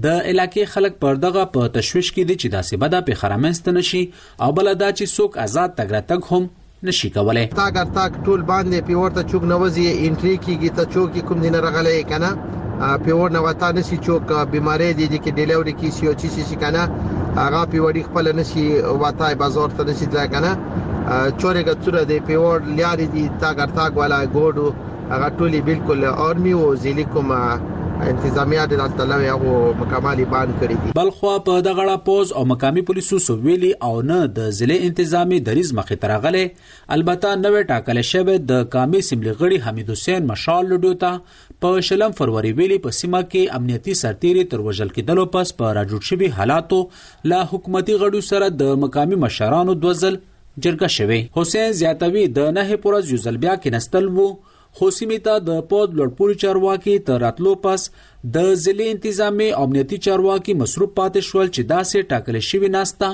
د 0.05 0.15
علاقې 0.31 0.63
خلک 0.73 0.93
پر 1.03 1.21
دغه 1.25 1.43
په 1.57 1.61
تشويش 1.77 2.07
کې 2.15 2.23
دي 2.29 2.35
چې 2.41 2.47
داسې 2.55 2.75
بده 2.83 3.01
په 3.07 3.19
خرامست 3.21 3.69
نشي 3.77 4.03
او 4.43 4.49
بل 4.57 4.67
دا 4.83 4.89
چې 4.97 5.05
څوک 5.17 5.31
آزاد 5.45 5.69
تګ 5.79 5.87
راتګ 5.97 6.21
هم 6.31 6.43
نشي 6.85 7.09
کولای 7.09 7.45
تاګ 7.59 7.77
تاګ 7.95 8.11
ټول 8.25 8.41
باندې 8.51 8.77
پیورته 8.87 9.21
چوک 9.29 9.43
نوځي 9.51 9.83
انټری 10.05 10.33
کیږي 10.45 10.69
ته 10.79 10.83
چوک 10.95 11.15
کوم 11.27 11.37
دین 11.45 11.55
راغلی 11.63 12.01
کنه 12.09 12.29
پیور 13.05 13.29
نه 13.35 13.39
وتا 13.45 13.67
نشي 13.77 13.97
چوک 14.07 14.25
بيماري 14.51 14.89
دي 14.99 15.07
چې 15.23 15.29
ډیلیوري 15.37 15.73
کی 15.79 15.89
سی 15.95 16.03
او 16.09 16.13
چی 16.23 16.27
سی 16.33 16.55
کنه 16.63 16.83
هغه 17.41 17.61
پیوړی 17.71 18.01
خپل 18.09 18.25
نشي 18.39 18.65
وتاي 19.05 19.35
بازار 19.43 19.69
ته 19.79 19.83
نشي 19.89 20.05
ځای 20.17 20.27
کنه 20.35 20.51
چورې 21.39 21.61
ګڅره 21.69 22.01
دی 22.11 22.19
پیور 22.27 22.57
لیاري 22.77 23.07
دي 23.15 23.23
تاګ 23.45 23.57
تاګ 23.79 23.91
والا 24.03 24.21
ګوډو 24.25 24.67
هغه 25.15 25.29
ټولي 25.39 25.61
بالکل 25.71 26.01
ارمي 26.27 26.53
او 26.59 26.69
زیلیکوم 26.85 27.29
انتظامیه 28.05 28.63
د 28.71 28.77
دلته 28.95 29.15
یو 29.21 29.37
مکمل 29.77 30.19
بان 30.31 30.51
کړی 30.63 30.75
دی 30.81 30.91
بلخوا 30.97 31.31
په 31.45 31.55
دغه 31.67 31.83
اړه 31.83 31.95
پوز 32.07 32.31
او 32.39 32.41
مقامی 32.51 32.81
پولیسو 32.89 33.17
سو 33.27 33.35
ویلي 33.45 33.69
او 33.87 33.93
نه 34.09 34.17
د 34.39 34.49
ضلع 34.57 34.75
انتظامی 34.89 35.37
دریز 35.47 35.71
مخې 35.79 36.03
ترغله 36.03 36.43
البته 36.97 37.31
نوې 37.45 37.63
ټاکل 37.71 37.99
شوی 38.11 38.35
د 38.51 38.61
کامی 38.75 39.01
سیملي 39.09 39.33
غړي 39.39 39.63
حمید 39.67 39.89
حسین 39.95 40.27
مشال 40.31 40.69
لډو 40.73 40.93
ته 41.05 41.47
په 41.65 41.73
شلم 41.89 42.13
فروری 42.21 42.51
ویلي 42.61 42.77
په 42.85 42.97
سیمه 42.99 43.21
کې 43.31 43.59
امنیتي 43.61 43.95
سرتیري 44.03 44.43
تر 44.53 44.63
وژل 44.69 44.93
کېدلو 44.97 45.27
پس 45.37 45.53
په 45.61 45.71
راجوړ 45.77 46.11
شوی 46.11 46.29
حالاتو 46.39 46.81
لا 47.33 47.39
حکومتي 47.55 47.95
غړو 48.03 48.27
سره 48.31 48.51
د 48.61 48.77
مقامی 48.85 49.19
مشرانو 49.25 49.75
دوزل 49.87 50.21
جرګه 50.67 50.93
شوه 50.97 51.17
حسین 51.39 51.73
زیاتوي 51.81 52.27
د 52.41 52.53
نه 52.59 52.79
پورز 52.87 53.11
یوزل 53.17 53.41
بیا 53.47 53.57
کې 53.57 53.75
نستل 53.79 54.11
وو 54.19 54.27
خو 54.77 54.87
سیمې 54.95 55.15
ته 55.25 55.43
د 55.45 55.61
پود 55.69 55.93
لړپوري 55.99 56.33
چارواکي 56.41 56.91
تر 57.05 57.21
راتلو 57.25 57.53
پس 57.61 57.85
د 58.33 58.43
ځلې 58.63 58.89
انتظامی 58.95 59.47
امنیتي 59.61 59.97
چارواکي 60.07 60.53
مصروف 60.59 60.91
پاتې 60.99 61.27
شول 61.29 61.47
چې 61.55 61.63
داسې 61.71 62.09
ټاکل 62.11 62.37
شوی 62.49 62.69
ناستا 62.75 63.09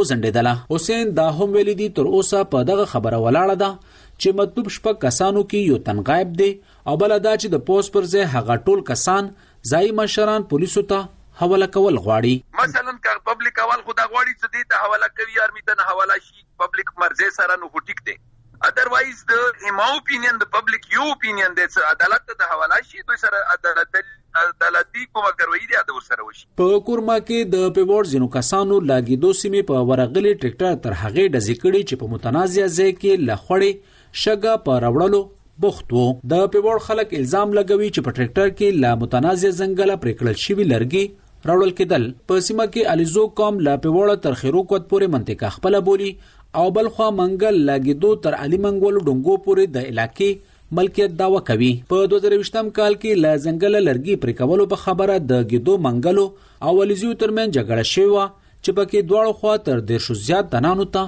وزندیدله 0.00 0.52
حسین 0.74 1.14
دا 1.20 1.24
هم 1.38 1.48
ویلي 1.54 1.76
دي 1.80 1.88
تر 2.00 2.10
اوسه 2.18 2.42
په 2.52 2.66
دغه 2.72 2.84
خبره 2.92 3.22
ولاړه 3.24 3.56
ده 3.64 3.70
چې 3.94 4.38
مطلوب 4.42 4.68
شپه 4.76 4.94
کسانو 5.06 5.46
کې 5.52 5.70
یو 5.74 5.80
تنغایب 5.88 6.36
دي 6.42 6.50
او 6.90 6.98
بل 7.04 7.16
دا 7.28 7.34
چې 7.40 7.56
د 7.56 7.64
پوسټ 7.70 7.96
پر 7.96 8.12
ځای 8.12 8.28
هغه 8.36 8.60
ټول 8.68 8.84
کسان 8.92 9.32
ځای 9.74 9.96
مشران 10.02 10.46
پولیسو 10.54 10.84
ته 10.94 11.02
حواله 11.42 11.72
کول 11.80 12.00
غواړي 12.04 12.62
مثلا 12.62 12.96
که 13.08 13.18
پبلک 13.32 13.64
اول 13.68 13.80
خدا 13.88 14.10
غواړي 14.12 14.38
چې 14.38 14.54
دې 14.54 14.70
ته 14.74 14.84
حواله 14.86 15.10
کوي 15.20 15.42
ارمی 15.46 15.66
ته 15.70 15.90
حواله 15.92 16.22
شي 16.30 16.46
پبلک 16.64 16.96
مرزه 17.04 17.34
سره 17.42 17.62
نو 17.64 17.74
هټیک 17.78 18.08
دي 18.10 18.20
otherwise 18.62 19.24
the 19.28 19.42
in 19.68 19.74
my 19.76 19.96
opinion 20.00 20.38
the 20.38 20.46
public 20.56 20.80
you 20.94 21.02
opinion 21.16 21.56
د 21.58 21.78
عدالت 21.90 22.22
ته 22.28 22.36
د 22.42 22.50
حواله 22.52 22.78
شي 22.92 23.02
دوی 23.10 23.18
سره 23.24 23.40
عدالت 23.54 23.98
عدالتي 24.42 25.04
کومه 25.16 25.32
کاروي 25.40 25.60
دي 25.72 25.82
د 25.90 26.00
سره 26.08 26.28
وشي 26.28 26.46
په 26.62 26.78
کورما 26.88 27.18
کې 27.24 27.50
د 27.56 27.66
پیوړ 27.78 28.12
جنو 28.12 28.28
کسانو 28.36 28.78
لاګیدو 28.92 29.34
سیمې 29.42 29.68
په 29.72 29.84
ورغلي 29.92 30.32
ټریکټر 30.44 30.80
تر 30.86 30.96
هغه 31.02 31.28
د 31.36 31.46
ذکرې 31.48 31.84
چې 31.88 32.00
په 32.04 32.10
متنازعه 32.14 32.72
ځای 32.78 32.96
کې 33.02 33.28
لخړې 33.28 34.00
شګه 34.24 34.56
په 34.70 34.80
راوړلو 34.86 35.22
بوخت 35.66 35.92
وو 35.98 36.06
د 36.34 36.48
پیوړ 36.56 36.86
خلک 36.88 37.14
الزام 37.20 37.54
لګوي 37.60 37.92
چې 37.94 38.08
په 38.08 38.18
ټریکټر 38.20 38.56
کې 38.58 38.82
لا 38.86 38.96
متنازع 39.04 39.52
زنګل 39.62 39.96
پرې 39.96 40.20
کړل 40.22 40.42
شوی 40.48 40.68
لرګي 40.74 41.04
راوړل 41.48 41.72
کېدل 41.78 42.04
په 42.30 42.44
سیمه 42.46 42.64
کې 42.70 42.92
الیزو 42.92 43.22
قوم 43.40 43.58
لا 43.70 43.74
پیوړ 43.84 44.20
تر 44.26 44.36
خیرو 44.42 44.62
کوت 44.72 44.88
پورې 44.92 45.14
منطقه 45.16 45.54
خپل 45.56 45.76
بولی 45.88 46.08
او 46.60 46.70
بل 46.76 46.86
خو 46.96 47.06
منګل 47.20 47.56
لګیدو 47.70 48.10
تر 48.24 48.34
علي 48.44 48.58
منګول 48.66 48.96
ډنګو 49.06 49.34
پورې 49.46 49.64
د 49.74 49.82
علاقې 49.88 50.28
ملکیت 50.78 51.12
داوا 51.18 51.40
کوي 51.48 51.72
په 51.90 51.98
2020م 52.12 52.70
کال 52.78 52.94
کې 53.02 53.18
ل 53.24 53.42
ځنګل 53.46 53.74
لرګي 53.88 54.14
پر 54.22 54.30
کولو 54.38 54.64
په 54.72 54.78
خبره 54.84 55.16
د 55.32 55.42
ګیدو 55.50 55.74
منګلو 55.86 56.24
او 56.68 56.72
ولیزیو 56.78 57.18
ترمن 57.24 57.52
جګړه 57.56 57.84
شوې 57.92 58.08
و 58.14 58.62
چې 58.62 58.76
پکې 58.78 59.02
دواړو 59.10 59.34
خوا 59.40 59.56
تر 59.66 59.82
ډیر 59.90 60.04
شو 60.06 60.16
زیات 60.28 60.48
دنانو 60.54 60.86
ته 60.94 61.02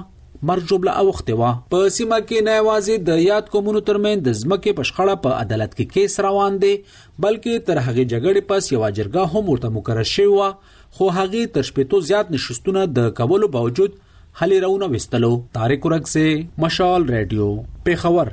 مرجوبله 0.49 0.93
اوخته 1.03 1.37
و 1.39 1.49
په 1.75 1.87
سیمه 1.95 2.19
کې 2.27 2.45
نه 2.49 2.57
یوازې 2.57 3.07
د 3.09 3.21
یاد 3.29 3.49
کومونو 3.55 3.81
ترمن 3.89 4.21
د 4.27 4.35
ځمکې 4.41 4.77
پښخړه 4.81 5.17
په 5.25 5.39
عدالت 5.45 5.73
کې 5.77 5.95
کیس 5.95 6.19
روان 6.27 6.59
دي 6.65 6.73
بلکې 6.75 7.65
تر 7.71 7.81
هغه 7.87 8.05
جګړې 8.11 8.45
پس 8.53 8.69
یو 8.75 8.83
جرګه 8.99 9.25
هم 9.33 9.43
ورته 9.53 9.75
مقرره 9.79 10.07
شوی 10.11 10.27
و 10.35 10.51
خو 10.99 11.11
هغه 11.17 11.43
تر 11.57 11.69
شپېتو 11.71 12.05
زیات 12.11 12.31
نشستونه 12.37 12.85
د 12.99 13.09
کولو 13.21 13.51
باوجود 13.57 13.97
هلي 14.37 14.59
راونه 14.59 14.85
وستلو 14.85 15.41
طارق 15.55 15.81
ورک 15.85 16.07
سے 16.13 16.25
مشال 16.63 17.01
ریډیو 17.15 17.49
پیښور 17.85 18.25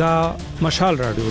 دا 0.00 0.14
مشال 0.64 0.94
رادیو 1.04 1.30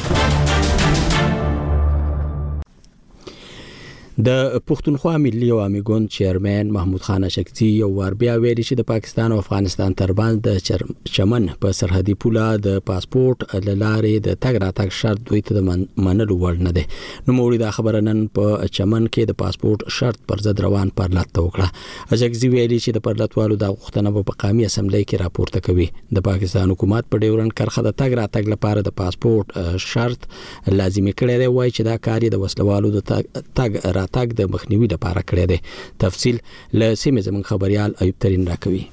د 4.18 4.58
پښتونخوا 4.70 5.18
ملي 5.22 5.50
عوامي 5.52 5.80
ګوند 5.90 6.08
چیرمن 6.16 6.72
محمود 6.74 7.02
خان 7.02 7.28
شکتی 7.36 7.68
یو 7.68 7.90
ور 7.98 8.12
بیا 8.24 8.34
ویل 8.42 8.60
چې 8.62 8.76
د 8.82 8.86
پاکستان 8.90 9.32
او 9.32 9.38
افغانستان 9.44 9.94
ترمنځ 10.02 10.44
د 10.48 11.08
چمن 11.16 11.48
په 11.64 11.72
سرحدي 11.78 12.14
پوله 12.24 12.60
د 12.66 12.78
پاسپورت 12.90 13.46
لارې 13.56 14.22
د 14.28 14.38
تګ 14.44 14.62
راتګ 14.66 14.94
شرط 14.98 15.24
دوی 15.30 15.42
ته 15.48 15.78
منلو 16.10 16.38
وړ 16.44 16.62
نه 16.68 16.74
دی 16.78 16.84
نو 17.30 17.36
موري 17.38 17.58
دا 17.62 17.70
خبره 17.78 18.02
نن 18.10 18.20
په 18.40 18.68
چمن 18.80 19.08
کې 19.08 19.32
د 19.32 19.40
پاسپورت 19.42 19.88
شرط 19.98 20.22
پر 20.34 20.46
ضد 20.50 20.62
روان 20.68 20.94
پرلط 21.02 21.42
وکړه 21.42 22.20
شکتی 22.24 22.52
ویلي 22.54 22.80
چې 22.80 23.00
د 23.00 23.04
پرلطوالو 23.10 23.60
د 23.66 23.74
غوښتنه 23.74 24.26
په 24.30 24.38
قامي 24.46 24.70
اسمبلی 24.70 25.04
کې 25.06 25.22
راپورته 25.24 25.64
کوي 25.70 25.90
د 26.20 26.28
پاکستان 26.30 26.76
حکومت 26.76 27.12
په 27.16 27.24
ډیورن 27.26 27.52
کرخه 27.58 27.88
د 27.90 27.98
تګ 28.06 28.22
راتګ 28.22 28.56
لپاره 28.56 28.86
د 28.92 28.96
پاسپورت 29.04 29.82
شرط 29.90 30.32
لازمي 30.78 31.18
کړی 31.18 31.44
دی 31.46 31.52
وای 31.58 31.76
چې 31.76 31.92
دا 31.92 32.00
کاری 32.12 32.34
د 32.38 32.46
وسلوالو 32.46 32.96
د 33.00 33.06
تګ 33.14 34.02
راتګ 34.04 34.28
د 34.40 34.42
مخنیوي 34.54 34.88
لپاره 34.96 35.22
کړی 35.30 35.46
دی 35.52 35.60
تفصیل 36.04 36.36
له 36.80 36.88
سیمې 37.04 37.20
زمون 37.28 37.44
خبريال 37.52 37.90
ایوب 38.02 38.18
ترين 38.24 38.44
راکوي 38.52 38.84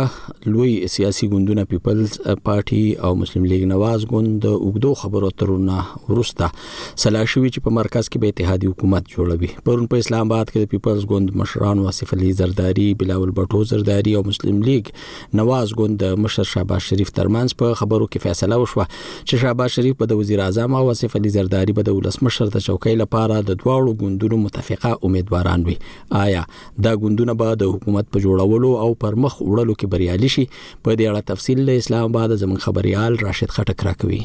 لوی 0.51 0.73
سیاسي 0.91 1.27
ګوندونه 1.31 1.63
پیپلز 1.71 2.11
پارټي 2.43 2.93
او 3.07 3.09
مسلم 3.23 3.45
لیگ 3.51 3.63
نواز 3.71 4.03
ګوند 4.11 4.29
د 4.45 4.53
وګړو 4.67 4.91
خبرو 5.01 5.31
ترونه 5.41 5.79
ورسته 6.11 6.47
سلاشوي 6.59 7.49
چې 7.49 7.63
په 7.65 7.73
مرکز 7.77 8.09
کې 8.09 8.21
به 8.25 8.33
اتحادي 8.33 8.69
حکومت 8.73 9.09
جوړوي 9.15 9.49
پرون 9.65 9.89
په 9.93 10.03
اسلام 10.05 10.29
آباد 10.31 10.45
کې 10.51 10.67
د 10.67 10.71
پیپلز 10.75 11.03
ګوند 11.13 11.35
مشران 11.41 11.81
واصف 11.87 12.13
علي 12.19 12.31
زرداری 12.43 12.85
بلاول 13.01 13.33
بټو 13.41 13.61
زرداری 13.73 14.13
او 14.21 14.21
مسلم 14.29 14.61
لیگ 14.69 14.93
نواز 15.41 15.75
ګوند 15.83 15.99
د 16.05 16.15
مشر 16.27 16.47
شاباش 16.53 16.87
شریف 16.93 17.11
ترمنز 17.19 17.57
په 17.63 17.81
خبرو 17.81 18.07
کې 18.09 18.25
فیصله 18.27 18.61
وشوه 18.63 18.87
چې 18.93 19.43
شاباش 19.43 19.77
شریف 19.81 19.99
به 20.03 20.11
د 20.13 20.21
وزیر 20.21 20.43
اعظم 20.45 20.79
او 20.81 20.85
واصف 20.93 21.19
علي 21.21 21.33
زرداری 21.35 21.77
به 21.81 21.87
د 21.91 21.99
ولسمشر 21.99 22.55
د 22.55 22.65
چوکۍ 22.69 22.97
لپاره 23.03 23.43
د 23.51 23.51
دواړو 23.51 23.99
ګوندونو 24.05 24.41
متفقه 24.47 24.95
امیدواران 25.11 25.69
وي 25.69 25.77
آیا 26.23 26.47
دا 26.89 26.97
ګوندونه 27.05 27.39
به 27.45 27.61
د 27.65 27.75
حکومت 27.77 28.13
په 28.17 28.27
جوړولو 28.29 28.73
او 28.85 28.93
پر 29.03 29.13
مخ 29.25 29.33
وړلو 29.51 29.73
کې 29.79 29.87
بریالي 29.95 30.29
شي 30.37 30.43
په 30.83 30.89
دې 30.97 31.05
اړه 31.11 31.21
تفصیل 31.33 31.59
له 31.67 31.73
اسلام 31.83 32.03
آباد 32.09 32.29
زمون 32.45 32.59
خبريال 32.65 33.13
راشد 33.25 33.49
خټک 33.57 33.79
راکوي 33.89 34.21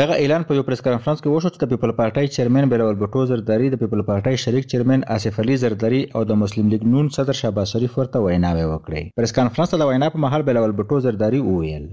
دغه 0.00 0.14
اعلان 0.24 0.42
په 0.50 0.56
یو 0.56 0.64
پریس 0.68 0.80
کانفرنس 0.86 1.18
کې 1.24 1.30
وشو 1.32 1.48
چې 1.52 1.58
د 1.62 1.72
پیپل 1.72 1.90
پارټای 1.98 2.26
چیرمن 2.36 2.64
بلال 2.72 2.94
بټو 3.02 3.20
زرداری 3.32 3.66
د 3.74 3.82
پیپل 3.82 4.00
پارټای 4.10 4.36
شریک 4.44 4.64
چیرمن 4.74 5.00
اسف 5.16 5.34
علي 5.44 5.56
زرداری 5.64 5.98
او 6.20 6.22
د 6.30 6.40
مسلم 6.42 6.66
لیگ 6.74 6.82
نون 6.92 7.06
صدر 7.16 7.36
شابه 7.42 7.62
شریف 7.72 7.92
ورته 7.98 8.16
ویناوي 8.28 8.64
وکړي 8.68 9.02
پریس 9.20 9.32
کانفرنس 9.40 9.68
ته 9.74 9.82
د 9.84 9.92
وینا 9.92 10.08
په 10.16 10.24
محل 10.26 10.42
بلال 10.50 10.70
بټو 10.80 10.96
زرداری 11.08 11.40
وویل 11.50 11.84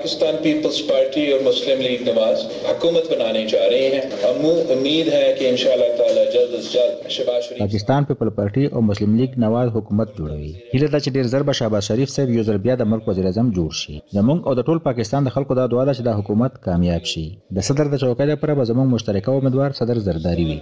Pakistan 0.00 0.36
peoples 0.44 0.78
party 0.90 1.22
और 1.30 1.42
मुस्लिम 1.44 1.80
लीग 1.86 2.06
नवाज 2.08 2.44
हुकूमत 2.68 3.08
बनाने 3.12 3.44
जा 3.52 3.64
रहे 3.72 3.88
हैं 3.94 4.20
हम 4.20 4.44
उम्मीद 4.76 5.08
है 5.14 5.32
कि 5.40 5.46
इन 5.48 5.56
ताला 5.98 6.22
जल्द 6.34 6.54
अज 6.58 6.70
जल्द 6.74 7.10
शहबाज 7.16 7.42
शरीफ 7.48 7.60
पाकिस्तान 7.62 8.04
पीपल 8.12 8.32
पार्टी 8.40 8.62
او 8.76 8.80
مسلم 8.90 9.10
لیگ 9.20 9.30
نواز 9.44 9.68
حکومت 9.76 10.08
جوړوي 10.18 10.52
هیله 10.74 10.88
ده 10.92 11.00
چې 11.04 11.10
ډیر 11.16 11.24
ژر 11.32 11.42
به 11.48 11.52
شهباز 11.58 11.82
شریف 11.90 12.08
صاحب 12.14 12.30
یو 12.36 12.42
ځل 12.48 12.58
بیا 12.64 12.74
د 12.82 12.88
ملک 12.92 13.08
وزیر 13.10 13.26
اعظم 13.30 13.46
جوړ 13.58 13.70
شي 13.82 13.94
زموږ 14.16 14.38
او 14.46 14.54
د 14.58 14.66
ټول 14.68 14.78
پاکستان 14.88 15.20
د 15.28 15.34
خلکو 15.36 15.52
دا 15.60 15.64
دعا 15.74 15.84
ده 15.88 15.92
چې 15.98 16.02
دا 16.08 16.14
حکومت 16.20 16.52
کامیاب 16.68 17.08
شي 17.12 17.24
د 17.56 17.66
صدر 17.70 17.92
د 17.92 18.02
چوکۍ 18.04 18.26
لپاره 18.32 18.56
به 18.62 18.68
زموږ 18.70 18.86
مشترکه 18.94 19.36
امیدوار 19.42 19.76
صدر 19.82 20.02
زرداری 20.08 20.48
وي 20.50 20.58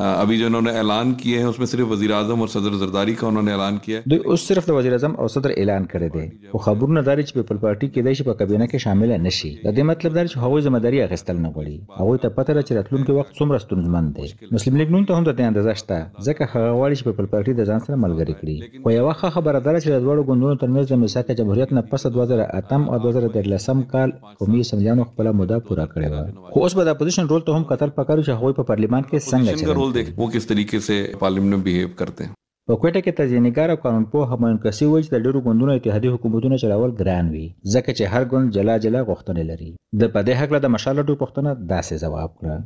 अभी 0.00 0.36
जो 0.38 0.46
उन्होंने 0.46 0.70
ऐलान 0.80 1.12
किए 1.20 1.38
हैं 1.38 1.46
उसमें 1.46 1.64
सिर्फ 1.66 1.86
वजी 1.88 2.06
अजम 2.18 2.40
और 2.42 2.48
सदर 2.48 2.74
जरदारी 2.80 3.14
का 3.14 3.26
उन्होंने 3.26 3.52
ऐलान 3.54 3.78
किया 3.84 3.98
है 4.12 4.18
उस 4.34 4.46
सिर्फ 4.48 4.68
वजी 4.70 4.88
अजम 4.96 5.12
और 5.20 5.28
सदर 5.30 5.50
ऐलान 5.64 5.84
करे 5.92 6.08
دي 6.12 6.26
خو 6.52 6.58
خبرونه 6.66 7.00
دا 7.08 7.14
چې 7.28 7.32
پیپل 7.38 7.56
پارټي 7.64 7.88
کېدای 7.94 8.14
شي 8.18 8.24
په 8.28 8.34
کابینه 8.40 8.66
کې 8.72 8.78
شامل 8.84 9.10
نه 9.26 9.30
شي 9.38 9.50
د 9.66 9.74
دې 9.76 9.82
مطلب 9.90 10.12
دا 10.16 10.24
چې 10.26 10.44
هغوی 10.44 10.60
ځمداري 10.68 10.98
اخیستل 11.06 11.36
نه 11.44 11.48
غواړي 11.56 12.04
هغوی 12.04 12.18
ته 12.22 12.28
پته 12.36 12.52
ده 12.58 12.62
چې 12.66 12.72
راتلونکي 12.78 13.12
وخت 13.18 13.32
څومره 13.40 13.58
ستونزمن 13.64 14.08
دی 14.16 14.48
مسلم 14.56 14.76
لیگ 14.80 14.90
نن 14.94 15.04
ته 15.10 15.18
هم 15.18 15.26
د 15.28 15.36
دې 15.40 15.52
اندازه 15.52 15.74
شته 15.82 15.98
ځکه 16.26 16.48
هغه 16.54 16.72
غواړي 16.78 16.94
چې 16.98 17.04
پیپل 17.08 17.28
پارټي 17.34 17.58
د 17.60 17.68
ځان 17.70 17.84
سره 17.86 17.96
ملګری 18.06 18.34
کړي 18.40 18.82
خو 18.86 18.94
یو 18.96 19.04
ښه 19.20 19.32
خبره 19.36 19.58
دا 19.68 19.74
چې 19.76 19.96
د 19.96 20.02
دواړو 20.06 20.28
ګوندونو 20.30 20.60
ترمنځ 20.64 20.84
د 20.94 21.02
میثاق 21.04 21.30
جمهوریت 21.42 21.76
نه 21.78 21.84
پس 21.92 22.08
2008 22.16 22.88
او 22.90 22.96
2013 23.10 23.84
کال 23.94 24.16
قومي 24.40 24.64
سمجانو 24.72 25.08
خپل 25.12 25.32
موده 25.42 25.60
پوره 25.68 25.86
کړې 25.92 26.18
وه 26.18 26.50
خو 26.56 26.66
اوس 26.66 26.78
به 26.80 26.90
د 26.90 26.96
اپوزیشن 26.98 27.32
رول 27.34 27.46
ته 27.50 27.58
هم 27.60 27.68
قطر 27.74 27.94
پکارو 28.00 28.26
چې 28.26 28.42
هغوی 28.42 28.58
په 28.60 28.68
پارلیمان 28.74 29.08
کې 29.08 29.30
څنګه 29.30 29.62
چلند 29.62 29.80
माहौल 29.82 29.92
देख 29.94 30.14
वो 30.18 30.26
किस 30.32 30.46
तरीके 30.48 30.78
से 30.86 30.96
पार्लियामेंट 31.20 31.54
में 31.54 31.62
बिहेव 31.70 31.94
करते 31.98 32.24
हैं 32.28 32.34
په 32.70 32.74
کوټه 32.82 33.00
کې 33.04 33.12
تجینګار 33.20 33.68
او 33.72 33.76
قانون 33.84 34.04
پوه 34.12 34.36
منکسي 34.42 34.86
وایي 34.90 35.04
چې 35.06 35.10
د 35.12 35.16
ډیرو 35.24 35.40
ګوندونو 35.46 35.72
اتحادي 35.74 36.08
حکومتونه 36.14 36.56
چلاول 36.62 36.90
ګران 37.00 37.24
وي 37.34 37.46
ځکه 37.74 37.90
چې 37.98 38.04
هر 38.12 38.22
ګوند 38.32 38.46
جلا 38.56 38.74
جلا 38.84 39.00
غوښتنې 39.08 39.42
لري 39.50 39.70
د 40.00 40.12
پدې 40.14 40.32
حق 40.40 40.50
له 40.54 40.60
د 40.64 40.72
مشالټو 40.74 41.14
پښتنه 41.22 41.50
داسې 41.72 41.94
جواب 42.04 42.30
کړه 42.38 42.56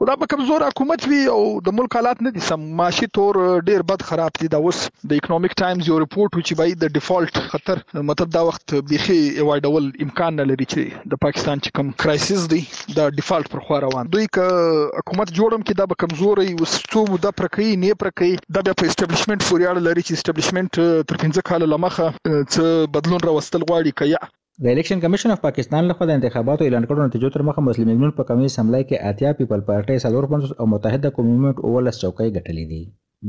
خو 0.00 0.04
دا 0.08 0.14
به 0.20 0.26
کمزور 0.32 0.62
حکومت 0.68 1.04
وي 1.10 1.20
او 1.34 1.42
د 1.66 1.72
ملک 1.76 1.94
حالات 1.98 2.18
نه 2.24 2.30
دي 2.32 2.40
سم 2.48 2.64
معاشي 2.80 3.06
تور 3.18 3.36
ډیر 3.68 3.84
بد 3.90 4.02
خراب 4.08 4.34
دي 4.42 4.48
دا 4.54 4.58
اوس 4.64 4.80
د 5.12 5.14
اکونومیک 5.20 5.54
ټایمز 5.62 5.86
یو 5.90 5.96
رپورت 6.02 6.34
چې 6.48 6.58
بای 6.58 6.74
د 6.82 6.92
ډیفالت 6.96 7.34
خطر 7.52 7.80
مطلب 8.10 8.28
دا 8.34 8.42
وخت 8.48 8.74
بيخي 8.90 9.16
اوایډول 9.44 9.86
امکان 10.06 10.32
نه 10.40 10.46
لري 10.50 10.66
چې 10.74 11.08
د 11.14 11.22
پاکستان 11.24 11.64
چې 11.64 11.78
کم 11.78 11.94
کرایسس 12.04 12.44
دی 12.54 12.60
دا 12.98 13.06
ډیفالت 13.20 13.50
پر 13.54 13.64
خو 13.68 13.80
روان 13.86 14.12
دوی 14.16 14.28
ک 14.38 14.52
حکومت 15.00 15.34
جوړم 15.38 15.60
کې 15.66 15.72
دا 15.80 15.88
به 15.92 16.00
کمزوري 16.06 16.48
وسټو 16.60 17.06
مو 17.12 17.22
د 17.26 17.36
پرکې 17.40 17.82
نه 17.84 17.98
پرکې 18.04 18.54
دا 18.58 18.66
بیا 18.68 18.78
په 18.82 18.90
اسټابلیشمنت 18.92 19.48
فوريال 19.50 19.84
لري 19.88 20.02
چې 20.06 20.12
اسټابلیشمنت 20.14 21.10
تر 21.12 21.22
15 21.28 21.48
کال 21.52 21.68
لمخه 21.76 22.12
څه 22.32 22.90
بدلون 22.98 23.26
راوستل 23.30 23.70
غواړي 23.70 24.02
کیا 24.02 24.26
د 24.64 24.66
الیکشن 24.72 25.00
کمیشن 25.00 25.30
اف 25.32 25.40
پاکستان 25.40 25.84
لخوا 25.84 26.06
د 26.10 26.16
انتخاباتو 26.18 26.64
اعلان 26.66 26.84
کړو 26.90 27.06
نتیجو 27.06 27.30
تر 27.32 27.42
مخه 27.48 27.64
مسلم 27.64 27.88
لیګ 27.98 28.12
په 28.20 28.24
کمیس 28.28 28.54
حمله 28.60 28.78
کې 28.90 29.08
اتیا 29.10 29.32
پیپل 29.40 29.64
پارټي 29.70 29.98
سالور 30.04 30.26
50 30.34 30.54
او 30.60 30.66
متحده 30.74 31.10
کمیټ 31.18 31.60
اولس 31.70 32.00
چوکۍ 32.04 32.30
ګټلې 32.36 32.64
دي 32.70 32.80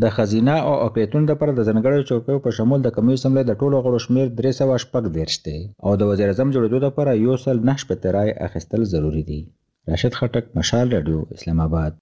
د 0.04 0.14
خزینه 0.20 0.56
او 0.70 0.78
اقلیتونو 0.86 1.32
لپاره 1.32 1.58
د 1.58 1.68
ځنګړو 1.72 2.08
چوکیو 2.14 2.44
په 2.46 2.56
شمول 2.60 2.88
د 2.88 2.96
کمیس 3.00 3.26
حمله 3.30 3.44
د 3.50 3.60
ټولو 3.64 3.84
غړو 3.90 4.02
شمیر 4.08 4.32
314 4.40 5.46
دی 5.50 5.58
او 5.90 5.96
د 6.04 6.12
وزیر 6.12 6.34
اعظم 6.34 6.56
جوړېدو 6.58 6.92
لپاره 6.92 7.18
یو 7.26 7.38
سل 7.48 7.62
نه 7.72 7.76
شپته 7.86 8.16
رای 8.20 8.32
اخیستل 8.50 8.90
ضروری 8.96 9.26
دي 9.34 9.42
راشد 9.94 10.20
خټک 10.22 10.46
مشال 10.62 10.98
رادیو 10.98 11.22
اسلام 11.40 11.60
آباد 11.68 12.02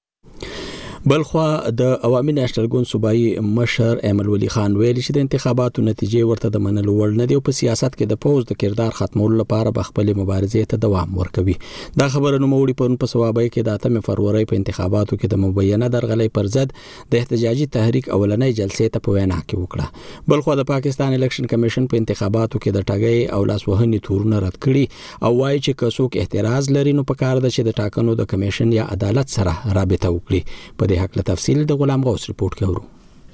بلخوا 1.10 1.70
د 1.70 1.82
عوامي 2.04 2.34
نېشنل 2.36 2.68
ګوند 2.74 2.88
صوبایي 2.92 3.26
مشر 3.56 4.00
امل 4.12 4.28
ولی 4.30 4.48
خان 4.54 4.76
ویل 4.78 5.00
چې 5.00 5.16
د 5.18 5.24
انتخاباتو 5.26 5.82
نتیجې 5.88 6.30
ورته 6.30 6.52
د 6.54 6.62
منلو 6.68 6.96
وړ 7.00 7.12
نه 7.20 7.28
دي 7.32 7.36
او 7.40 7.44
په 7.50 7.58
سیاست 7.58 7.92
کې 7.92 8.08
د 8.14 8.18
پوز 8.24 8.48
د 8.52 8.58
کردار 8.64 8.96
ختمولو 9.00 9.36
لپاره 9.42 9.74
به 9.76 9.90
خپل 9.90 10.10
مبارزې 10.22 10.72
ته 10.72 10.80
دوام 10.86 11.12
ورکوي 11.20 11.56
دا 12.04 12.08
خبره 12.14 12.32
نو 12.46 12.50
موړي 12.54 12.78
پرون 12.80 12.96
په 13.04 13.10
سوابای 13.12 13.52
کې 13.52 13.68
د 13.68 14.00
8 14.00 14.06
فروری 14.08 14.42
په 14.54 14.60
انتخاباتو 14.62 15.20
کې 15.20 15.36
د 15.36 15.44
مبینه 15.44 15.92
درغلې 15.98 16.32
پر 16.40 16.50
ضد 16.56 16.74
د 17.14 17.22
احتجاجي 17.22 17.70
تحریک 17.78 18.10
اولنۍ 18.18 18.58
جلسې 18.62 18.98
ته 18.98 19.06
په 19.10 19.18
وینا 19.20 19.40
کې 19.44 19.62
وکړه 19.62 20.28
بلخو 20.34 20.58
د 20.62 20.68
پاکستان 20.74 21.16
الیکشن 21.20 21.50
کمیشن 21.54 21.88
په 21.94 22.04
انتخاباتو 22.06 22.64
کې 22.64 22.80
د 22.80 22.88
ټاګي 22.88 23.30
او 23.38 23.44
لاسوهنې 23.54 24.08
تورونه 24.10 24.42
رد 24.48 24.60
کړي 24.70 25.06
او 25.30 25.34
وایي 25.44 25.62
چې 25.62 25.82
کڅوک 25.86 26.20
اعتراض 26.26 26.74
لري 26.80 26.98
نو 27.04 27.08
په 27.16 27.24
کار 27.24 27.46
ده 27.48 27.56
چې 27.56 27.72
د 27.72 27.80
ټاکنو 27.84 28.20
د 28.26 28.32
کمیشن 28.36 28.76
یا 28.80 28.90
عدالت 29.00 29.38
سره 29.38 29.78
رابطه 29.82 30.16
وکړي 30.18 30.44
په 30.80 30.94
हक 30.98 31.18
तफसील 31.28 31.66
द 31.66 31.72
गुलाम 31.82 32.02
गौस 32.04 32.26
रिपोर्ट 32.30 32.54
के 32.60 32.66
हरू 32.66 32.84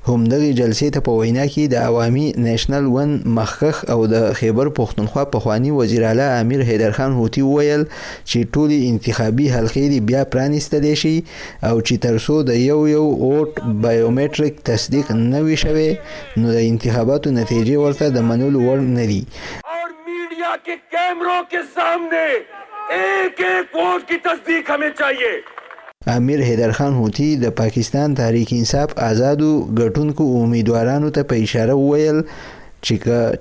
همدغه 0.07 0.51
جلسې 0.59 0.89
ته 0.95 0.99
په 1.05 1.11
وینا 1.21 1.45
کې 1.53 1.63
د 1.71 1.75
عوامي 1.89 2.27
نېشنل 2.45 2.85
ون 2.95 3.09
مخخ 3.37 3.75
او 3.93 3.99
د 4.13 4.29
خیبر 4.41 4.67
پښتونخوا 4.77 5.23
پخوانی 5.33 5.71
وزیر 5.77 6.03
اعلی 6.09 6.27
امیر 6.41 6.61
حیدر 6.69 6.91
خان 6.97 7.11
هوتی 7.19 7.41
وویل 7.47 7.83
چې 8.29 8.37
ټولي 8.55 8.77
انتخابي 8.91 9.45
حلقې 9.55 9.85
دی 9.95 9.99
بیا 10.11 10.21
پرانیستل 10.37 10.85
شي 11.03 11.13
او 11.69 11.73
چې 11.87 11.93
ترسو 12.07 12.35
د 12.51 12.61
یو 12.69 12.79
یو 12.91 13.03
ووټ 13.23 13.51
بایومټریک 13.83 14.55
تصدیق 14.71 15.11
نه 15.11 15.39
وي 15.49 15.55
شوی 15.67 15.89
نو 16.43 16.47
د 16.59 16.63
انتخاباتو 16.71 17.29
نتیجې 17.39 17.75
ورته 17.85 18.09
د 18.17 18.27
منلو 18.31 18.59
وړ 18.67 18.79
نه 18.97 19.05
دي 19.11 19.21
اور 19.73 19.89
میډیا 20.05 20.51
کې 20.63 20.75
کیمرو 20.95 21.39
کې 21.51 21.61
سامنے 21.75 22.27
ایک 22.99 23.47
ایک 23.49 23.67
ووٹ 23.79 24.07
کی 24.09 24.17
تصدیق 24.29 24.69
ہمیں 24.73 24.91
چاہیے 24.99 25.33
امیر 26.07 26.41
حیدرخان 26.41 26.93
هوتی 26.93 27.35
د 27.37 27.45
پاکستان 27.59 28.15
تحریک 28.15 28.49
انصاف 28.53 28.89
آزادو 29.11 29.51
ګټونکو 29.79 30.23
امیدوارانو 30.43 31.09
ته 31.15 31.21
په 31.31 31.35
اشاره 31.43 31.73
وویل 31.77 32.17
چې 32.85 32.93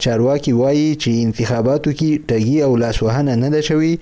چارواکي 0.05 0.53
وایي 0.61 0.91
چې 1.03 1.09
انتخاباتو 1.27 1.91
کې 1.99 2.11
ټګي 2.29 2.59
او 2.67 2.73
لاسوهنه 2.83 3.35
نه 3.43 3.49
ده 3.55 3.61
شوی 3.69 3.93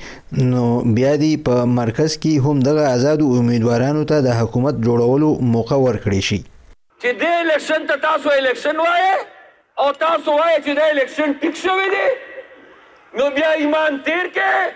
نو 0.50 0.62
بیا 1.00 1.10
دی 1.24 1.32
په 1.48 1.54
مرکز 1.80 2.12
کې 2.22 2.32
هم 2.48 2.56
دغه 2.68 2.82
آزادو 2.96 3.26
امیدوارانو 3.40 4.02
ته 4.12 4.16
د 4.28 4.40
حکومت 4.40 4.74
جوړولو 4.88 5.28
موقع 5.56 5.78
ورکړي 5.86 6.20
شي 6.28 6.40
چې 7.00 7.10
د 7.20 7.24
الیکشن 7.42 7.80
ته 7.92 7.96
تاسو 8.06 8.28
الیکشن 8.38 8.76
وایي 8.86 9.12
او 9.82 9.88
تاسو 10.06 10.30
وایي 10.40 10.56
چې 10.64 10.72
د 10.80 10.90
الیکشن 10.96 11.30
ټیک 11.44 11.54
شوی 11.66 11.88
دی 11.96 12.08
نو 13.20 13.24
بیا 13.38 13.50
ایمان 13.64 14.00
تیر 14.10 14.24
کې 14.36 14.72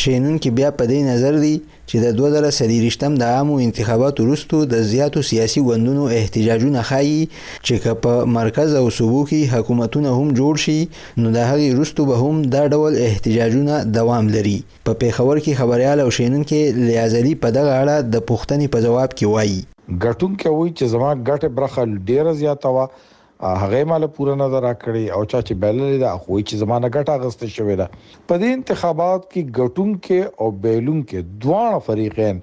شینون 0.00 0.34
کې 0.40 0.50
بیا 0.58 0.70
په 0.80 0.84
دې 0.90 1.00
نظر 1.10 1.34
دی 1.44 1.52
چې 1.90 1.96
د 2.04 2.06
2013 2.22 3.14
د 3.22 3.32
عامو 3.36 3.54
انتخاباتو 3.68 4.26
وروسته 4.28 4.64
د 4.74 4.84
زیاتو 4.92 5.22
سیاسي 5.30 5.60
وندونو 5.70 6.08
احتجاجونه 6.18 6.82
خایي 6.92 7.16
چې 7.66 7.94
په 8.06 8.12
مرکز 8.40 8.74
او 8.82 8.84
صوبو 9.00 9.22
کې 9.32 9.54
حکومتونه 9.56 10.08
هم 10.18 10.28
جوړ 10.42 10.54
شي 10.68 10.78
نو 11.22 11.30
د 11.36 11.38
هغې 11.50 11.74
وروسته 11.74 12.06
به 12.12 12.16
هم 12.28 12.42
دا 12.56 12.62
ډول 12.76 13.00
احتجاجونه 13.08 13.82
دوام 13.98 14.34
لري 14.38 14.58
په 14.84 14.92
پیښور 15.04 15.36
کې 15.44 15.52
خبريال 15.64 15.98
او 16.06 16.10
شینن 16.20 16.44
کې 16.46 16.86
لیازلی 16.92 17.34
په 17.44 17.56
دغه 17.58 17.72
اړه 17.82 18.16
د 18.16 18.30
پوښتنې 18.30 18.66
په 18.76 18.88
جواب 18.88 19.10
کې 19.18 19.26
وایي 19.38 19.60
غټون 19.98 20.34
کې 20.40 20.50
وای 20.58 20.70
چې 20.78 20.90
زما 20.94 21.10
غټه 21.28 21.48
برخه 21.58 21.84
ډیره 22.10 22.32
زیاته 22.42 22.70
وا 22.76 22.84
هغه 23.62 23.84
مال 23.92 24.06
پورا 24.16 24.34
نظر 24.40 24.62
راکړي 24.66 25.04
او 25.16 25.22
چا 25.32 25.40
چې 25.42 25.54
بیلل 25.64 25.98
دا 26.02 26.10
خو 26.24 26.38
چې 26.40 26.62
زما 26.62 26.78
نه 26.84 26.90
غټه 26.96 27.22
غسته 27.24 27.48
شوې 27.54 27.76
ده 27.80 27.86
په 28.28 28.40
دې 28.42 28.50
انتخابات 28.58 29.24
کې 29.32 29.58
غټون 29.58 29.90
کې 30.06 30.18
او 30.40 30.50
بیلون 30.66 31.02
کې 31.10 31.34
دواړه 31.44 31.84
فریقین 31.88 32.40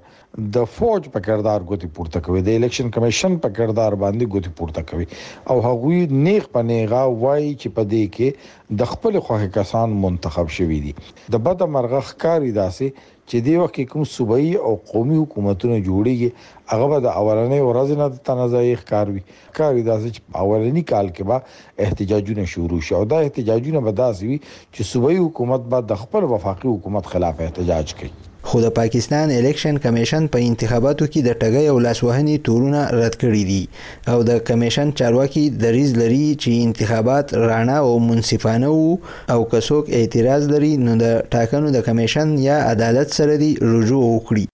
د 0.55 0.65
فوج 0.77 1.07
په 1.13 1.23
کردار 1.27 1.65
غوتی 1.69 1.87
پورته 1.99 2.23
کوي 2.25 2.41
د 2.47 2.57
الیکشن 2.59 2.89
کمیشن 2.97 3.37
په 3.45 3.55
کردار 3.59 3.95
باندې 4.01 4.33
غوتی 4.33 4.53
پورته 4.61 4.83
کوي 4.91 5.05
او 5.53 5.59
هغوی 5.67 6.01
نیغ 6.27 6.47
په 6.57 6.67
نیغه 6.71 7.01
وایي 7.23 7.51
چې 7.51 7.77
په 7.79 7.91
دې 7.93 8.15
کې 8.15 8.79
د 8.81 8.91
خپل 8.95 9.19
خوخه 9.29 9.51
کسان 9.59 9.95
منتخب 10.07 10.51
شوي 10.57 10.79
دي 10.87 10.93
د 11.37 11.45
بده 11.49 11.73
مرغه 11.77 12.01
ښکاری 12.09 12.51
داسي 12.59 12.91
چې 13.31 13.37
دی 13.45 13.53
وخت 13.61 13.73
کې 13.75 13.85
کوم 13.91 14.03
صوبایي 14.15 14.51
او 14.67 14.73
قومي 14.89 15.15
حکومتونه 15.23 15.75
جوړیږي 15.87 16.29
هغه 16.73 16.85
به 16.91 16.97
د 17.05 17.17
اولنې 17.21 17.59
ورځې 17.69 17.95
نه 18.01 18.05
د 18.13 18.21
تنازعي 18.29 18.71
ښکار 18.81 19.07
وي 19.15 19.21
کار 19.57 19.71
داسې 19.91 20.07
چې 20.15 20.19
اولنې 20.43 20.83
کال 20.91 21.07
کې 21.15 21.23
به 21.29 21.37
احتجاجونه 21.85 22.43
شروع 22.53 22.81
شي 22.85 22.93
او 22.99 23.03
دا 23.15 23.17
احتجاجونه 23.25 23.79
به 23.89 23.95
داسې 24.03 24.23
وي 24.29 24.37
چې 24.73 24.81
صوبایي 24.91 25.19
حکومت 25.25 25.61
به 25.75 25.79
د 25.91 26.01
خپل 26.05 26.23
وفاقي 26.35 26.67
حکومت 26.77 27.05
خلاف 27.15 27.35
احتجاج 27.47 27.87
کوي 27.99 28.11
خو 28.47 28.59
د 28.63 28.69
پاکستان 28.75 29.31
الیکشن 29.37 29.77
کمیشن 29.83 30.27
په 30.33 30.47
انتخاباتو 30.49 31.05
کې 31.13 31.23
د 31.23 31.33
ټګۍ 31.39 31.63
او 31.71 31.79
لاسوهنې 31.85 32.35
تورونه 32.47 32.83
رد 32.97 33.15
کړي 33.23 33.41
دي 33.47 34.11
او 34.11 34.21
د 34.27 34.37
کمیشن 34.49 34.91
چارواکي 34.99 35.43
دریز 35.63 35.89
لري 36.01 36.21
چې 36.43 36.61
انتخابات 36.67 37.33
رانه 37.41 37.73
او 37.87 37.97
منصفانه 38.05 38.69
وو 38.75 38.85
او 38.91 39.37
کڅوک 39.55 39.89
اعتراض 39.99 40.47
لري 40.53 40.69
نو 40.85 40.93
د 41.01 41.11
ټاکنو 41.35 41.73
د 41.77 41.83
کمیشن 41.89 42.31
یا 42.45 42.59
عدالت 42.69 43.17
سره 43.17 43.35
دی 43.43 43.51
رجوع 43.73 44.03
وکړي 44.03 44.45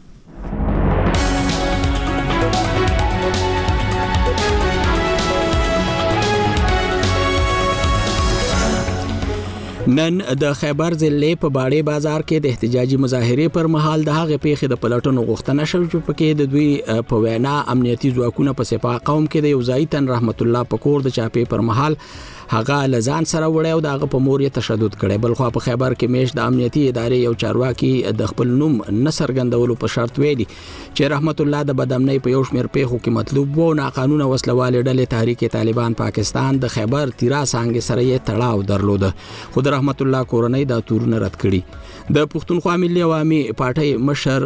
نن 9.95 10.15
د 10.41 10.49
خیبر 10.61 10.93
ضلع 11.01 11.27
په 11.41 11.49
باړې 11.57 11.81
بازار 11.89 12.23
کې 12.29 12.39
د 12.45 12.53
احتجاجي 12.53 12.97
مظاهره 13.03 13.45
پر 13.57 13.69
مهال 13.75 14.01
د 14.07 14.15
هغې 14.19 14.39
پیښې 14.45 14.67
د 14.71 14.79
پلټنو 14.85 15.23
غوښتنه 15.29 15.69
شوه 15.71 15.85
چې 15.85 16.07
پکې 16.07 16.29
د 16.39 16.51
دوی 16.53 16.67
په 17.11 17.23
وینا 17.25 17.53
امنیتي 17.73 18.11
ځواکونه 18.17 18.55
په 18.61 18.69
سپاه 18.71 18.97
قوم 19.11 19.27
کې 19.31 19.39
د 19.45 19.55
یو 19.55 19.61
ځای 19.69 19.89
تن 19.93 20.09
رحمت 20.15 20.43
الله 20.45 20.69
پکور 20.75 21.05
د 21.07 21.13
چاپی 21.19 21.45
پر 21.53 21.63
مهال 21.69 21.97
هغه 22.49 22.87
لزان 22.87 23.25
سره 23.25 23.47
وړي 23.47 23.71
او 23.71 23.79
دغه 23.83 24.05
په 24.13 24.19
مور 24.25 24.41
یې 24.41 24.55
تشدد 24.59 24.93
کړي 25.01 25.17
بل 25.25 25.33
خو 25.39 25.49
په 25.55 25.63
خیبر 25.65 25.93
کې 25.95 26.13
میش 26.15 26.31
د 26.37 26.43
امنیتي 26.51 26.83
ادارې 26.89 27.23
یو 27.27 27.33
چارواکي 27.43 27.91
د 28.21 28.29
خپل 28.33 28.53
نوم 28.61 28.77
نسرګندولو 29.07 29.75
په 29.81 29.91
شرط 29.95 30.19
ویلي 30.23 30.45
چې 30.51 31.11
رحمت 31.15 31.41
الله 31.45 31.61
د 31.69 31.77
بدامنۍ 31.81 32.23
په 32.27 32.35
یو 32.35 32.43
شمیر 32.51 32.69
پیښو 32.77 32.93
کې 32.93 33.15
مطلوب 33.19 33.59
وو 33.61 33.67
ناقانونه 33.81 34.27
وسلوال 34.33 34.79
ډلې 34.87 35.11
تحریک 35.15 35.43
طالبان 35.57 35.99
پاکستان 36.03 36.61
د 36.63 36.73
خیبر 36.77 37.11
تیرا 37.23 37.41
سانګ 37.53 37.83
سره 37.89 38.01
یې 38.01 38.25
تړاو 38.31 38.65
درلود 38.73 39.07
خو 39.53 39.67
د 39.69 39.75
رحمت 39.77 40.05
الله 40.07 40.31
کورنۍ 40.35 40.71
دا 40.73 40.79
تورن 40.91 41.17
رد 41.25 41.37
کړي 41.43 41.61
د 42.15 42.27
پښتونخوا 42.33 42.73
ملي 42.83 43.01
عوامي 43.05 43.37
پارټۍ 43.59 43.87
مشر 44.09 44.43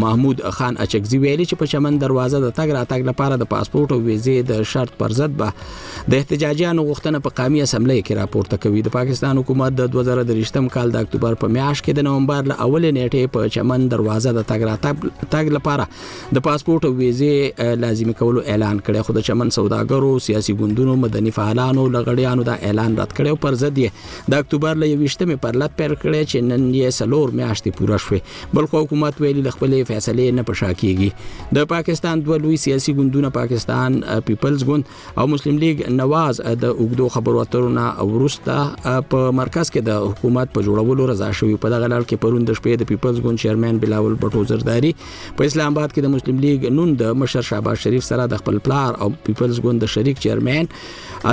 محمود 0.00 0.40
خان 0.56 0.74
اچکزی 0.84 1.18
ویلي 1.22 1.44
چې 1.50 1.60
په 1.60 1.68
چمن 1.72 1.94
دروازه 2.02 2.40
د 2.44 2.50
تګ 2.58 2.74
راتګ 2.76 3.06
لپاره 3.10 3.38
د 3.42 3.48
پاسپورت 3.52 3.94
او 3.94 3.98
ویزې 4.08 4.50
د 4.50 4.66
شرط 4.72 4.92
پر 4.98 5.14
ضد 5.18 5.38
به 5.42 5.68
د 6.14 6.16
احتجاجیانو 6.18 6.84
غوښتنه 6.88 7.20
په 7.28 7.34
قامي 7.38 7.62
اسمبلی 7.66 7.96
کې 8.00 8.18
راپورته 8.20 8.60
کوي 8.64 8.82
د 8.88 8.94
پاکستان 8.96 9.40
حکومت 9.42 9.78
د 9.78 9.88
2023م 9.96 10.68
کال 10.74 10.92
د 10.96 11.06
اکتوبر 11.06 11.38
په 11.46 11.52
میاشت 11.56 11.86
کې 11.86 11.98
د 12.00 12.06
نومبر 12.08 12.44
له 12.52 12.58
اولې 12.68 12.96
نیټې 12.98 13.32
په 13.38 13.54
چمن 13.56 13.88
دروازه 13.96 14.36
د 14.40 14.46
تګ 14.52 14.70
راتګ 14.70 15.32
تګ 15.36 15.56
لپاره 15.56 16.38
د 16.40 16.46
پاسپورت 16.50 16.88
او 16.90 16.92
ویزې 16.92 17.80
لازمي 17.86 18.16
کولو 18.20 18.44
اعلان 18.56 18.82
کړی 18.84 19.08
خو 19.08 19.16
د 19.20 19.26
چمن 19.30 19.54
سوداګرو 19.58 20.14
سیاسي 20.28 20.58
ګوندونو 20.60 21.00
مدني 21.08 21.34
فعالانو 21.40 21.88
لغړیانو 21.96 22.46
دا 22.52 22.60
اعلان 22.62 23.00
رد 23.02 23.16
کړی 23.18 23.34
او 23.34 23.42
پر 23.48 23.58
ضد 23.66 23.82
یې 23.86 24.30
د 24.34 24.44
اکتوبر 24.46 24.84
له 24.86 24.94
28مې 25.00 25.42
پر 25.48 25.62
لټ 25.64 25.82
پیل 25.82 25.98
کړی 26.06 26.22
چې 26.30 26.52
نن 26.52 26.64
یې 26.74 26.90
سلور 26.98 27.30
میاشتې 27.40 27.70
پوره 27.76 27.98
شوې 28.04 28.18
بلخو 28.58 28.80
حکومت 28.82 29.20
ویلي 29.24 29.42
د 29.46 29.54
خپلې 29.56 29.82
فیصلې 29.90 30.32
نه 30.38 30.42
پښا 30.50 30.70
کیږي 30.82 31.54
د 31.58 31.68
پاکستان 31.72 32.22
دوه 32.28 32.38
لوی 32.44 32.56
سیاسي 32.64 32.92
ګوندونه 32.98 33.30
پاکستان 33.38 34.00
پیپلز 34.30 34.64
ګوند 34.70 34.84
او 35.22 35.26
مسلم 35.34 35.58
لیگ 35.64 35.82
نواز 36.00 36.40
د 36.46 36.64
اوګدو 36.74 37.08
خبرو 37.18 37.40
اترو 37.44 37.68
نه 37.78 37.86
ورسته 38.12 38.98
په 39.14 39.32
مرکز 39.42 39.70
کې 39.76 39.90
د 39.90 40.02
حکومت 40.06 40.54
په 40.58 40.66
جوړولو 40.68 41.08
رضا 41.12 41.30
شوی 41.42 41.54
په 41.64 41.74
دغه 41.76 41.92
لړ 41.94 42.08
کې 42.08 42.26
پرون 42.26 42.48
د 42.50 42.60
شپې 42.60 42.80
د 42.84 42.90
پیپلز 42.92 43.22
ګوند 43.26 43.44
چیرمن 43.44 43.82
بلاول 43.86 44.18
بټو 44.24 44.46
زرداری 44.54 44.92
په 45.40 45.50
اسلام 45.50 45.74
آباد 45.76 45.92
کې 45.94 46.06
د 46.08 46.16
مسلم 46.16 46.38
لیگ 46.46 46.68
نون 46.80 46.92
د 47.04 47.16
مشر 47.24 47.46
شابه 47.50 47.78
شریف 47.86 48.04
سره 48.10 48.26
د 48.34 48.38
خپل 48.42 48.58
پلار 48.68 48.98
او 49.04 49.08
پیپلز 49.28 49.58
ګوند 49.66 49.82
د 49.86 49.90
شریک 49.96 50.20
چیرمن 50.26 50.68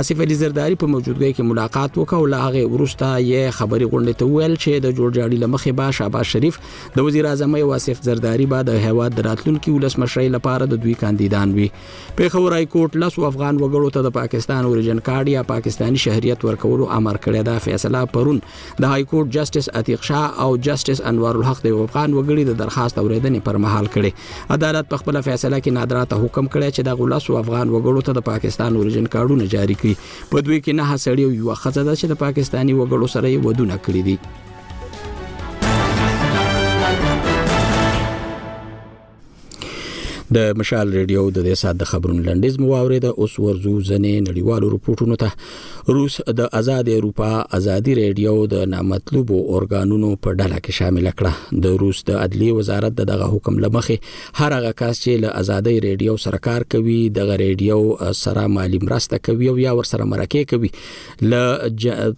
آصف 0.00 0.20
علي 0.26 0.34
زرداری 0.44 0.76
په 0.82 0.90
موجودګۍ 0.94 1.36
کې 1.36 1.48
ملاقات 1.50 1.98
وکړ 1.98 2.24
او 2.24 2.26
لاغه 2.32 2.72
ورسته 2.74 3.08
یې 3.26 3.56
خبري 3.60 3.88
غونډه 3.92 4.20
ته 4.22 4.32
ویل 4.34 4.54
چې 4.64 4.84
د 4.86 4.96
جورجیا 5.00 5.23
راډیو 5.24 5.40
لمخې 5.44 5.72
با 5.80 5.90
شاباش 5.98 6.32
شریف 6.34 6.58
د 6.96 7.06
وزیر 7.08 7.26
اعظم 7.30 7.54
واصف 7.70 8.02
زرداری 8.08 8.46
با 8.52 8.60
د 8.68 8.78
هیواد 8.88 9.20
راتلونکي 9.26 9.70
ولسمشری 9.76 10.28
لپاره 10.36 10.66
د 10.72 10.80
دوی 10.84 10.94
کاندیدان 11.02 11.54
وي 11.58 11.68
پیښور 12.20 12.52
های 12.56 12.68
کورټ 12.74 12.92
لس 13.04 13.18
افغان 13.28 13.60
وګړو 13.64 13.94
ته 13.96 14.06
د 14.08 14.14
پاکستان 14.18 14.68
اوریجن 14.70 15.00
کارډ 15.08 15.28
یا 15.34 15.42
پاکستانی 15.52 16.02
شهريت 16.04 16.44
ورکولو 16.48 16.88
امر 16.98 17.20
کړی 17.26 17.46
دا 17.50 17.56
فیصله 17.68 18.02
پرون 18.16 18.40
د 18.84 18.92
های 18.94 19.08
کورټ 19.12 19.36
جسټس 19.36 19.68
عتیق 19.82 20.02
شاه 20.10 20.42
او 20.46 20.50
جسټس 20.68 21.04
انوار 21.12 21.40
الحق 21.42 21.62
د 21.68 21.76
افغان 21.84 22.08
وګړي 22.18 22.42
د 22.50 22.58
درخواست 22.64 23.00
اوریدنې 23.04 23.46
پر 23.50 23.60
مهال 23.66 23.90
کړي 23.98 24.54
عدالت 24.58 24.90
په 24.94 25.04
خپل 25.04 25.20
فیصله 25.30 25.58
کې 25.60 25.78
نادراته 25.80 26.20
حکم 26.24 26.52
کړی 26.56 26.70
چې 26.76 26.90
د 26.90 27.00
غلاس 27.02 27.30
او 27.30 27.40
افغان 27.44 27.68
وګړو 27.74 28.06
ته 28.10 28.18
د 28.20 28.26
پاکستان 28.32 28.80
اوریجن 28.80 29.10
کارډونه 29.16 29.52
جاری 29.56 29.80
کړي 29.84 30.32
په 30.34 30.46
دوی 30.48 30.60
کې 30.64 30.80
نه 30.80 31.02
سړی 31.04 31.42
یو 31.42 31.60
خزه 31.64 31.80
ده 31.90 31.94
چې 32.00 32.12
د 32.14 32.22
پاکستانی 32.24 32.78
وګړو 32.80 33.16
سره 33.16 33.30
یې 33.34 33.46
ودونه 33.48 33.82
کړی 33.86 34.04
دي 34.08 34.52
د 40.36 40.58
مشال 40.60 40.92
ریډیو 40.98 41.22
د 41.36 41.44
دې 41.46 41.54
سات 41.62 41.76
د 41.80 41.88
خبرونو 41.90 42.22
لنډیز 42.28 42.54
مو 42.62 42.70
اوریده 42.78 43.10
اوس 43.22 43.34
ورزو 43.44 43.72
ځنې 43.88 44.14
نړیوالو 44.28 44.70
رپورټونو 44.74 45.18
ته 45.22 45.94
روس 45.96 46.16
د 46.40 46.50
آزاد 46.60 46.90
اروپا 46.96 47.30
ازادي 47.58 47.94
ریډیو 48.00 48.34
د 48.56 48.66
نامطلوبو 48.74 49.40
اورګانونو 49.44 50.10
په 50.26 50.36
ډله 50.40 50.60
کې 50.64 50.76
شامل 50.80 51.10
کړه 51.22 51.60
د 51.66 51.80
روس 51.84 52.02
د 52.10 52.20
عدلی 52.24 52.50
وزارت 52.58 52.98
دغه 53.02 53.30
حکم 53.36 53.58
لمخې 53.66 54.14
هر 54.42 54.58
هغه 54.58 54.72
کس 54.82 55.02
چې 55.04 55.24
له 55.24 55.34
ازادي 55.44 55.74
ریډیو 55.86 56.16
سره 56.26 56.42
کار 56.50 56.68
کوي 56.76 56.98
دغه 57.22 57.40
ریډیو 57.44 58.14
سره 58.22 58.46
مالی 58.58 58.84
مرسته 58.86 59.24
کوي 59.30 59.50
او 59.54 59.58
یا 59.66 59.74
ور 59.80 59.90
سره 59.94 60.10
مرکه 60.14 60.46
کوي 60.54 60.72
ل 61.32 61.76
ج... 61.84 62.14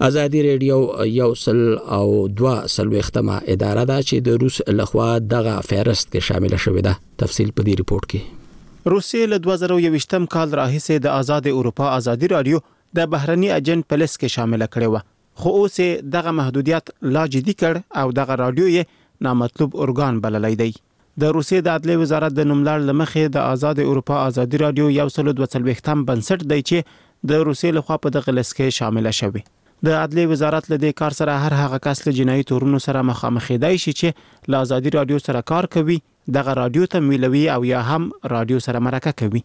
ازادي 0.06 0.42
ریډیو 0.42 0.74
یو 1.10 1.34
سل 1.38 1.56
او 1.92 2.26
دوا 2.40 2.54
سلوختمه 2.76 3.36
اداره 3.52 3.84
ده 3.90 4.02
چې 4.10 4.20
د 4.28 4.36
روس 4.42 4.58
لخوا 4.80 5.06
دغه 5.30 5.54
فهرست 5.68 6.12
کې 6.12 6.26
شامل 6.26 6.54
شوې 6.64 6.84
ده 6.86 7.22
تفصیل 7.22 7.48
په 7.60 7.64
دې 7.68 7.74
ریپورت 7.80 8.06
کې 8.12 8.92
روسیې 8.94 9.30
له 9.32 9.40
2021م 9.46 10.28
کال 10.36 10.54
راهیسې 10.60 11.02
د 11.08 11.16
آزاد 11.24 11.48
اروپا 11.54 11.88
ازادي 11.96 12.30
رادیو 12.34 12.60
د 13.00 13.10
بهرني 13.16 13.50
اجنټ 13.56 13.90
پلیس 13.94 14.14
کې 14.16 14.34
شامل 14.38 14.66
کړي 14.76 14.94
و 14.94 15.40
خو 15.42 15.56
اوس 15.62 15.80
دغه 16.14 16.36
محدودیت 16.42 16.94
لا 17.18 17.26
جدي 17.34 17.56
کړ 17.62 18.02
او 18.04 18.14
دغه 18.22 18.38
رادیو 18.44 18.70
یې 18.70 19.28
نامطلوب 19.30 19.76
ارګان 19.86 20.22
بللی 20.28 20.54
دی 20.64 20.70
د 20.72 21.38
روسیې 21.38 21.68
د 21.70 21.76
عدلیه 21.78 22.04
وزارت 22.06 22.38
د 22.40 22.50
نوملار 22.54 22.86
لمخې 22.88 23.34
د 23.40 23.52
آزاد 23.58 23.84
اروپا 23.90 24.22
ازادي 24.30 24.64
رادیو 24.66 24.94
یو 25.02 25.12
سل 25.18 25.34
او 25.36 25.38
200م 25.44 26.06
بنسټ 26.12 26.54
دی 26.54 26.62
چې 26.64 26.98
د 27.32 27.48
روسیې 27.50 27.80
لخوا 27.80 28.00
په 28.08 28.18
دغه 28.20 28.40
لسکې 28.42 28.82
شامل 28.82 29.14
شوی 29.24 29.48
د 29.86 29.90
عدلي 30.02 30.22
وزارت 30.30 30.68
له 30.70 30.76
دې 30.82 30.96
کار 31.00 31.14
سره 31.18 31.34
هر 31.42 31.54
هغه 31.58 31.78
کس 31.86 32.00
له 32.06 32.12
جنایي 32.18 32.44
تورونو 32.50 32.78
سره 32.86 33.02
مخامخ 33.10 33.50
دی 33.64 33.76
شي 33.82 33.92
چې 33.98 34.48
له 34.54 34.62
ازادي 34.64 34.92
رادیو 34.94 35.20
سره 35.26 35.42
کار 35.50 35.68
کوي 35.76 35.98
دغه 36.36 36.54
رادیو 36.58 36.88
ته 36.94 37.02
میلوي 37.10 37.42
او 37.56 37.58
یا 37.72 37.82
هم 37.90 38.08
رادیو 38.32 38.58
سره 38.66 38.80
مرکه 38.86 39.12
کوي 39.22 39.42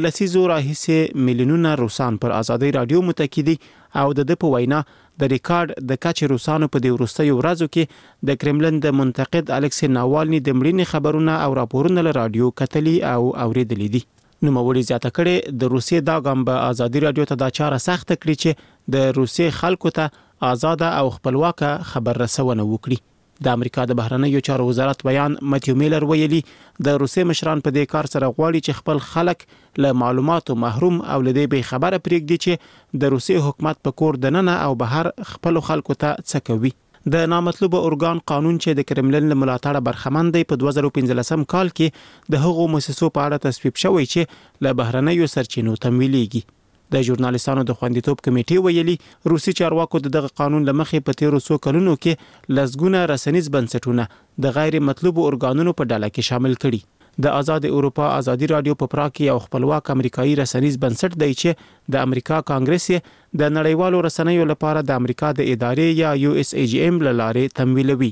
لسی 0.06 0.26
زورا 0.32 0.56
هیڅ 0.64 1.22
ملیونونه 1.28 1.70
روسان 1.82 2.18
پر 2.24 2.34
آزادي 2.40 2.70
رادیو 2.80 3.00
متکیدي 3.12 3.54
او 4.02 4.06
د 4.18 4.28
د 4.32 4.38
په 4.42 4.50
وینا 4.56 4.80
د 5.20 5.30
ریکارډ 5.34 5.68
د 5.90 6.00
کچې 6.04 6.24
روسانو 6.32 6.66
په 6.74 6.78
دې 6.84 6.90
ورستیو 6.96 7.36
ورځو 7.40 7.66
کې 7.74 7.84
د 8.30 8.40
کرملن 8.44 8.76
د 8.86 8.96
منتقد 9.00 9.44
الکسی 9.58 9.86
ناوالني 9.98 10.40
د 10.42 10.48
مړینې 10.58 10.84
خبرونه 10.94 11.34
او 11.44 11.50
راپورونه 11.60 12.00
له 12.08 12.16
رادیو 12.18 12.46
کتلی 12.62 12.96
او 13.14 13.20
اوریدلې 13.44 13.88
دي 13.96 14.02
نو 14.46 14.56
موري 14.58 14.82
زیاته 14.90 15.10
کړي 15.20 15.34
د 15.62 15.72
روسیې 15.74 16.00
دا 16.08 16.16
ګام 16.26 16.38
به 16.50 16.54
ازادي 16.72 16.98
رادیو 17.06 17.28
ته 17.32 17.36
دا 17.44 17.48
چاره 17.60 17.78
سخت 17.90 18.08
کړي 18.22 18.34
چې 18.42 18.50
د 18.96 19.08
روسیې 19.20 19.46
خلکو 19.62 19.88
ته 20.00 20.04
آزاد 20.52 20.80
او 21.00 21.06
خپلواک 21.16 21.60
خبر 21.92 22.20
رسونه 22.26 22.62
وکړي 22.72 22.98
د 23.46 23.54
امریکا 23.58 23.82
د 23.90 23.96
بهرنیو 24.00 24.40
چارو 24.48 24.66
وزارت 24.68 25.02
بیان 25.08 25.34
متیو 25.54 25.74
میلر 25.82 26.04
ویلي 26.10 26.40
د 26.88 27.00
روسي 27.02 27.24
مشران 27.30 27.62
په 27.66 27.74
دې 27.76 27.92
کار 27.94 28.08
سره 28.14 28.28
غواړي 28.36 28.60
چې 28.68 28.78
خپل 28.80 29.00
خلک 29.08 29.44
له 29.86 29.96
معلوماتو 30.02 30.56
محروم 30.66 31.00
او 31.16 31.18
لدی 31.30 31.46
به 31.56 31.68
خبره 31.72 31.96
پرېږدي 31.96 32.44
چې 32.46 33.02
د 33.04 33.14
روسي 33.16 33.38
حکومت 33.48 33.82
په 33.88 33.98
کور 34.02 34.20
دننه 34.26 34.56
او 34.68 34.78
بهر 34.84 35.10
خپل 35.32 35.60
خلکو 35.72 35.98
ته 36.04 36.24
څه 36.30 36.48
کوي 36.50 36.72
د 37.16 37.28
نامطلوبه 37.34 37.78
اورګان 37.82 38.24
قانون 38.32 38.56
چې 38.64 38.80
د 38.80 38.88
کرملین 38.90 39.28
له 39.32 39.40
ملاتړه 39.42 39.86
برخمن 39.90 40.32
دی 40.36 40.42
په 40.52 40.62
2015 40.64 41.46
کال 41.56 41.74
کې 41.78 42.34
د 42.36 42.44
هغو 42.46 42.68
مؤسسو 42.76 43.12
په 43.18 43.28
اړه 43.28 43.46
تصویب 43.48 43.84
شوی 43.86 44.10
چې 44.14 44.66
له 44.66 44.76
بهرنیو 44.82 45.30
سرچینو 45.36 45.78
تمویلېږي 45.86 46.50
د 46.94 47.04
ژورنالیستانو 47.08 47.62
د 47.68 47.76
خوندیتوب 47.80 48.18
کمیټې 48.24 48.56
ویلي 48.64 48.96
روسي 49.32 49.52
چارواکو 49.60 50.00
دغه 50.16 50.30
قانون 50.40 50.66
لمخې 50.70 51.04
په 51.08 51.18
تیرو 51.20 51.40
سو 51.46 51.58
کلونو 51.66 51.94
کې 52.02 52.56
لسګونه 52.58 53.04
رسنیز 53.12 53.48
بنسټونه 53.56 54.06
د 54.46 54.54
غیر 54.58 54.78
مطلوب 54.90 55.22
اورګانونو 55.26 55.76
په 55.80 55.90
ډله 55.92 56.10
کې 56.16 56.28
شامل 56.30 56.58
کړي 56.64 56.82
د 57.24 57.34
آزاد 57.40 57.66
اروپا 57.70 58.06
ازادي 58.20 58.46
رادیو 58.54 58.76
په 58.82 58.90
پراخ 58.94 59.10
کې 59.16 59.30
یو 59.30 59.40
خپلواک 59.48 59.90
امریکایي 59.94 60.36
رسنیز 60.42 60.78
بنسټ 60.86 61.18
دی 61.22 61.32
چې 61.40 61.96
د 61.96 62.06
امریکا 62.08 62.40
کانګرس 62.52 62.88
د 62.94 63.54
نړیوالو 63.58 64.08
رسنیو 64.08 64.48
لپاره 64.54 64.86
د 64.90 64.98
امریکا 65.02 65.32
د 65.40 65.50
ادارې 65.54 66.02
یا 66.04 66.14
یو 66.26 66.38
اس 66.44 66.54
ای 66.62 66.66
جی 66.74 66.82
ام 66.88 67.02
لارې 67.08 67.58
تمویلوي 67.60 68.10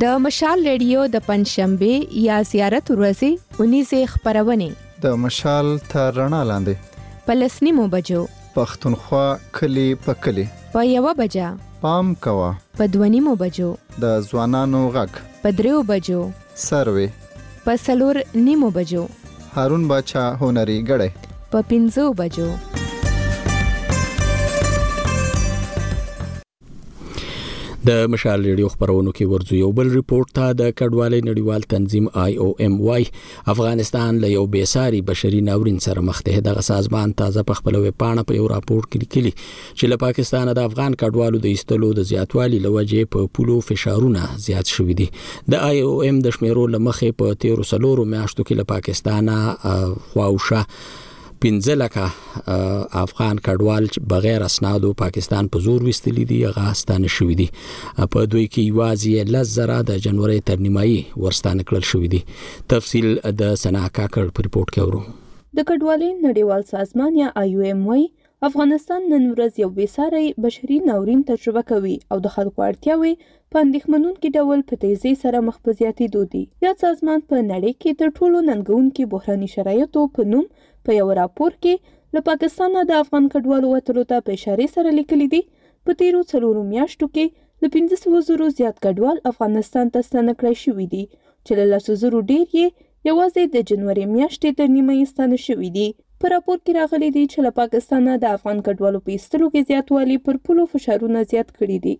د 0.00 0.18
مشال 0.22 0.64
ریډیو 0.68 1.04
د 1.12 1.28
پنځشنبه 1.28 2.24
یا 2.28 2.40
زیارت 2.54 2.90
ورځې 2.96 3.62
19 3.68 4.10
خبرونه 4.16 4.72
د 5.04 5.14
مشال 5.28 5.70
تر 5.94 6.18
رڼا 6.18 6.42
لاندې 6.50 7.22
پلسنی 7.28 7.72
مو 7.76 7.86
بجو 7.94 8.24
پښتونخوا 8.56 9.24
کلی 9.58 9.86
په 10.06 10.12
کلی 10.26 10.44
په 10.76 10.80
یو 10.94 11.04
بجه 11.20 11.46
پام 11.84 12.06
کوا 12.26 12.48
په 12.80 12.84
دونیمو 12.94 13.34
بجو 13.44 13.68
د 14.06 14.14
ځوانانو 14.30 14.80
غږ 14.96 15.10
په 15.44 15.48
دریو 15.60 15.82
بجو 15.92 16.20
سروي 16.68 17.06
په 17.66 17.72
سلور 17.84 18.16
نیمو 18.48 18.70
بجو 18.78 19.02
هارون 19.58 19.84
بچا 19.92 20.24
هنري 20.40 20.78
غړې 20.88 21.10
په 21.52 21.58
پنځو 21.74 22.04
بجو 22.24 22.48
د 27.88 28.06
مشال 28.12 28.40
ریډیو 28.48 28.68
خبرونو 28.74 29.10
کې 29.16 29.30
ورځو 29.32 29.54
یو 29.62 29.68
بل 29.78 29.90
ریپورت 29.96 30.28
ته 30.36 30.46
د 30.60 30.70
کډوالۍ 30.78 31.20
نړیوال 31.28 31.66
تنظیم 31.74 32.06
آی 32.24 32.32
او 32.44 32.48
ام 32.66 32.76
واي 32.86 33.04
افغانستان 33.54 34.20
له 34.24 34.30
یو 34.36 34.44
بیساري 34.54 35.00
بشري 35.10 35.40
ناورین 35.50 35.78
سره 35.86 36.04
مخ 36.08 36.22
ده 36.28 36.42
دغه 36.48 36.64
سازمان 36.70 37.14
تازه 37.22 37.44
په 37.50 37.60
خپل 37.60 37.78
وپاڼه 37.84 38.26
په 38.30 38.40
یو 38.40 38.48
راپور 38.54 38.88
کې 38.88 39.04
لیکلي 39.04 39.32
چې 39.38 39.92
له 39.92 40.00
پاکستانه 40.04 40.56
د 40.60 40.68
افغان 40.70 40.98
کډوالو 41.02 41.42
د 41.46 41.52
ایستلو 41.54 41.92
د 42.00 42.08
زیاتوالي 42.12 42.62
لوجې 42.66 43.12
په 43.16 43.30
پولو 43.38 43.58
فشارونه 43.70 44.26
زیات 44.48 44.74
شوې 44.76 45.00
دي 45.02 45.08
د 45.56 45.66
آی 45.70 45.82
او 45.90 45.94
ام 46.10 46.22
د 46.28 46.36
شمیرو 46.38 46.66
لمخې 46.76 47.20
په 47.22 47.40
13 47.48 47.70
سلورو 47.74 48.10
میاشتو 48.16 48.48
کې 48.48 48.62
له 48.62 48.70
پاکستانه 48.76 50.14
خواوشه 50.14 50.66
15 51.44 51.74
لکه 51.76 52.10
افغان 53.04 53.38
کډوال 53.46 53.86
بغیر 54.12 54.42
اسنادو 54.42 54.92
پاکستان 55.02 55.48
په 55.54 55.58
زور 55.66 55.80
وستلی 55.88 56.24
دي 56.32 56.38
غاستانه 56.58 57.10
شوې 57.16 57.36
دي 57.40 57.46
په 58.12 58.20
دوی 58.32 58.46
کې 58.52 58.62
یوازې 58.68 59.32
لزره 59.36 59.78
د 59.92 60.02
جنوري 60.08 60.38
تر 60.50 60.62
نیمایي 60.66 60.98
ورستانه 61.24 61.68
کړل 61.68 61.84
شوې 61.90 62.10
دي 62.14 62.20
تفصیل 62.74 63.08
د 63.42 63.56
سنا 63.64 63.84
کاکړ 63.98 64.32
په 64.36 64.48
ریپورت 64.48 64.70
کې 64.76 64.90
ورو 64.90 65.02
د 65.60 65.66
کډوالۍ 65.70 66.12
نړیوال 66.26 66.66
سازمان 66.74 67.18
یا 67.22 67.28
آی 67.42 67.52
یو 67.56 67.66
ایم 67.70 67.84
وايي 67.90 68.06
افغانستان 68.48 69.06
نن 69.12 69.28
ورځ 69.32 69.60
یو 69.64 69.68
بېساری 69.76 70.26
بشري 70.46 70.78
ناورین 70.88 71.22
تجربه 71.30 71.64
کوي 71.72 71.94
او 72.10 72.18
د 72.26 72.34
خلکو 72.34 72.64
اړتیاوې 72.66 73.32
په 73.54 73.62
اندېښمنونکي 73.66 74.32
ډول 74.40 74.62
په 74.70 74.80
تیزۍ 74.84 75.14
سره 75.24 75.42
مخ 75.48 75.56
په 75.68 75.76
زیاتېدو 75.78 76.24
دي 76.34 76.42
یاد 76.68 76.84
سازمان 76.86 77.22
په 77.32 77.42
نړۍ 77.46 77.82
کې 77.82 78.02
تر 78.02 78.12
ټولو 78.18 78.42
ننګونکي 78.50 79.08
بحراني 79.16 79.48
شرایطو 79.54 80.04
په 80.18 80.28
نوم 80.34 80.46
په 80.86 80.92
یو 81.00 81.08
راپور 81.20 81.52
کې 81.62 81.74
له 82.14 82.20
پاکستانه 82.28 82.80
د 82.86 82.92
افغان 83.02 83.24
کډوالو 83.34 83.66
وتلو 83.70 84.02
ته 84.10 84.16
په 84.26 84.30
اشاره 84.36 84.66
سره 84.76 84.88
لیکلي 84.98 85.26
دي 85.34 85.42
په 85.84 85.90
تیرو 86.00 86.20
څلورو 86.32 86.62
میاشتو 86.72 87.06
کې 87.14 87.24
له 87.62 87.68
پنځه 87.74 87.96
سوه 88.04 88.18
زرو 88.28 88.46
زیات 88.58 88.76
کډوال 88.84 89.18
افغانستان 89.32 89.86
ته 89.94 90.06
ستانه 90.08 90.32
کړای 90.40 90.56
شوي 90.64 90.86
دي 90.94 91.04
چې 91.44 91.52
له 91.58 91.64
لسو 91.72 91.98
زرو 92.02 92.18
ډیر 92.32 92.46
یې 92.58 92.66
یوازې 93.08 93.42
د 93.54 93.56
جنوري 93.70 94.04
میاشتې 94.16 94.48
تر 94.58 94.66
نیمه 94.76 94.92
یې 95.00 95.06
ستانه 95.12 95.38
شوي 95.46 95.70
دي 95.76 95.88
په 96.22 96.28
راپور 96.32 96.56
کې 96.66 96.74
راغلي 96.80 97.08
دي 97.14 97.22
چې 97.32 97.42
له 97.46 97.50
پاکستان 97.56 98.04
نه 98.08 98.12
د 98.20 98.30
افغان 98.36 98.60
کډوالو 98.66 99.00
په 99.08 99.12
ایستلو 99.14 99.48
کې 99.54 99.66
زیاتوالی 99.70 100.14
پر 100.28 100.38
پولو 100.46 100.62
فشارونه 100.74 101.24
زیات 101.32 101.50
کړي 101.58 101.78
دي 101.86 101.94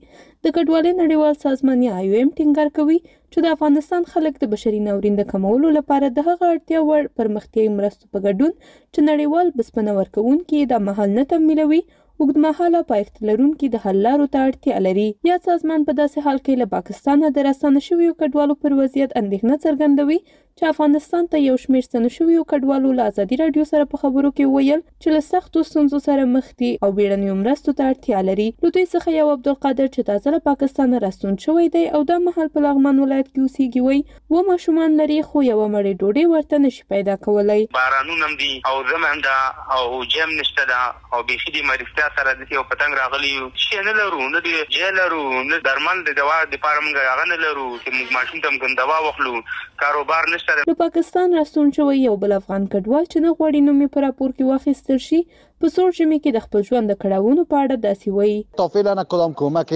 د 0.47 0.55
کډوالۍ 0.59 0.93
نړیوال 1.03 1.37
سازمان 1.43 1.83
یا 1.87 1.97
ایو 2.05 2.15
ایم 2.21 2.31
ټینګار 2.39 2.71
کوي 2.79 2.97
چې 3.03 3.45
د 3.47 3.53
افغانستان 3.57 4.09
خلک 4.13 4.41
د 4.45 4.51
بشري 4.55 4.81
ناورین 4.87 5.19
د 5.21 5.29
کمولو 5.33 5.75
لپاره 5.79 6.07
د 6.21 6.27
هغه 6.31 6.51
اړتیا 6.55 6.81
وړ 6.91 7.13
پرمختیایي 7.21 7.75
مرستو 7.75 8.09
په 8.15 8.25
ګډون 8.29 8.57
چې 8.63 9.07
نړیوال 9.11 9.53
بسپنه 9.61 9.99
ورکوونکي 10.01 10.65
دا 10.73 10.81
مهال 10.89 11.15
نه 11.19 11.27
تمویلوي 11.35 11.83
اوږدمهاله 11.85 12.89
پایښت 12.91 13.27
لرونکي 13.29 13.69
د 13.73 13.83
حل 13.87 13.99
لارو 14.09 14.27
ته 14.35 14.47
اړتیا 14.47 14.81
لري 14.87 15.07
یا 15.31 15.39
سازمان 15.51 15.83
په 15.89 15.99
داسې 15.99 16.29
حال 16.29 16.39
کې 16.45 16.63
له 16.63 16.73
پاکستانه 16.79 17.35
د 17.39 17.47
راستانه 17.51 17.85
شویو 17.91 18.15
کډوالو 18.23 18.57
پر 18.65 18.79
وضعیت 18.83 19.13
اندېښنه 19.23 19.63
څرګندوي 19.67 20.21
چې 20.59 20.73
افغانستان 20.73 21.27
ته 21.33 21.39
یو 21.45 21.55
شمیر 21.63 21.83
ستنو 21.87 22.09
شویو 22.13 22.43
کډوالو 22.51 22.91
له 22.99 23.09
ازادي 23.11 23.37
راډیو 23.39 23.65
سره 23.71 23.87
په 23.95 23.99
خبرو 24.03 24.29
کې 24.29 24.53
ویل 24.53 24.79
چې 24.85 25.17
له 25.17 25.25
سختو 25.25 25.65
ستونزو 25.71 25.99
سره 26.05 26.23
مخ 26.37 26.47
دي 26.63 26.71
او 26.87 26.89
بیړنیو 26.99 27.35
مرستو 27.41 27.75
ته 27.81 27.89
اړتیا 27.91 28.21
لري 28.29 28.47
له 28.65 28.71
دوی 28.77 28.85
څخه 28.93 29.17
یو 29.17 29.27
عبدالقادر 29.33 29.89
چې 29.97 30.07
تازه 30.11 30.33
له 30.35 30.43
پاکستان 30.47 30.97
راستون 31.05 31.37
شوی 31.45 31.67
دی 31.75 31.83
او 31.99 32.01
دا 32.13 32.17
مهال 32.29 32.49
په 32.55 32.63
لغمان 32.69 33.03
ولایت 33.05 33.29
کې 33.33 33.41
اوسېږي 33.43 33.83
وایي 33.89 34.39
و 34.39 34.47
ماشومان 34.53 34.97
لري 35.03 35.19
خو 35.33 35.43
یوه 35.49 35.67
مړۍ 35.75 35.95
ډوډۍ 36.01 36.25
ورته 36.33 36.63
نشي 36.65 36.89
پیدا 36.95 37.19
کولی 37.29 37.59
بارانونه 37.79 38.31
هم 38.31 38.41
دي 38.45 38.51
او 38.73 38.75
زمه 38.95 39.13
ده 39.29 39.77
او 39.79 40.03
جیم 40.17 40.35
نشته 40.41 40.67
ده 40.73 40.89
او 41.13 41.23
بيخي 41.35 41.55
دي 41.59 41.63
مرستیا 41.73 42.09
سره 42.21 42.35
دي 42.41 42.63
او 42.63 42.65
پتنګ 42.73 43.03
راغلی 43.05 43.35
شي 43.67 43.83
نه 43.91 43.97
لرو 44.01 44.33
نه 44.37 44.45
دي 44.49 44.57
جیلرو 44.81 45.23
نه 45.53 45.61
درمل 45.69 46.03
د 46.11 46.19
دوا 46.25 46.41
د 46.57 46.65
پاره 46.67 46.83
موږ 46.89 47.07
هغه 47.13 47.31
نه 47.35 47.41
لرو 47.45 47.69
چې 47.77 48.01
موږ 48.01 48.19
ماشوم 48.19 48.45
تم 48.49 48.59
ګندوا 48.67 48.99
وخلو 49.11 49.39
کاروبار 49.85 50.31
نشته 50.35 50.45
له 50.69 50.75
پاکستان 50.83 51.29
راستون 51.39 51.67
شوی 51.77 51.97
یو 52.09 52.15
بل 52.23 52.33
افغان 52.41 52.63
کډوال 52.73 53.05
چې 53.13 53.19
نه 53.25 53.31
غواړي 53.37 53.61
نوم 53.67 53.79
یې 53.85 53.89
په 53.95 53.99
راپور 54.07 54.31
کې 54.37 54.45
واخیستل 54.51 54.99
شي 55.09 55.19
په 55.65 55.69
سوړ 55.75 55.93
ژمي 55.99 56.17
کې 56.23 56.33
د 56.37 56.41
خپل 56.45 56.65
ژوند 56.69 56.91
د 56.93 56.97
کړهونو 57.03 57.43
په 57.51 57.59
اړه 57.65 57.77
داسې 57.85 58.15
وایي 58.17 58.41
توفیل 58.61 58.89
نه 58.99 59.05
کوم 59.13 59.37
کومک 59.41 59.71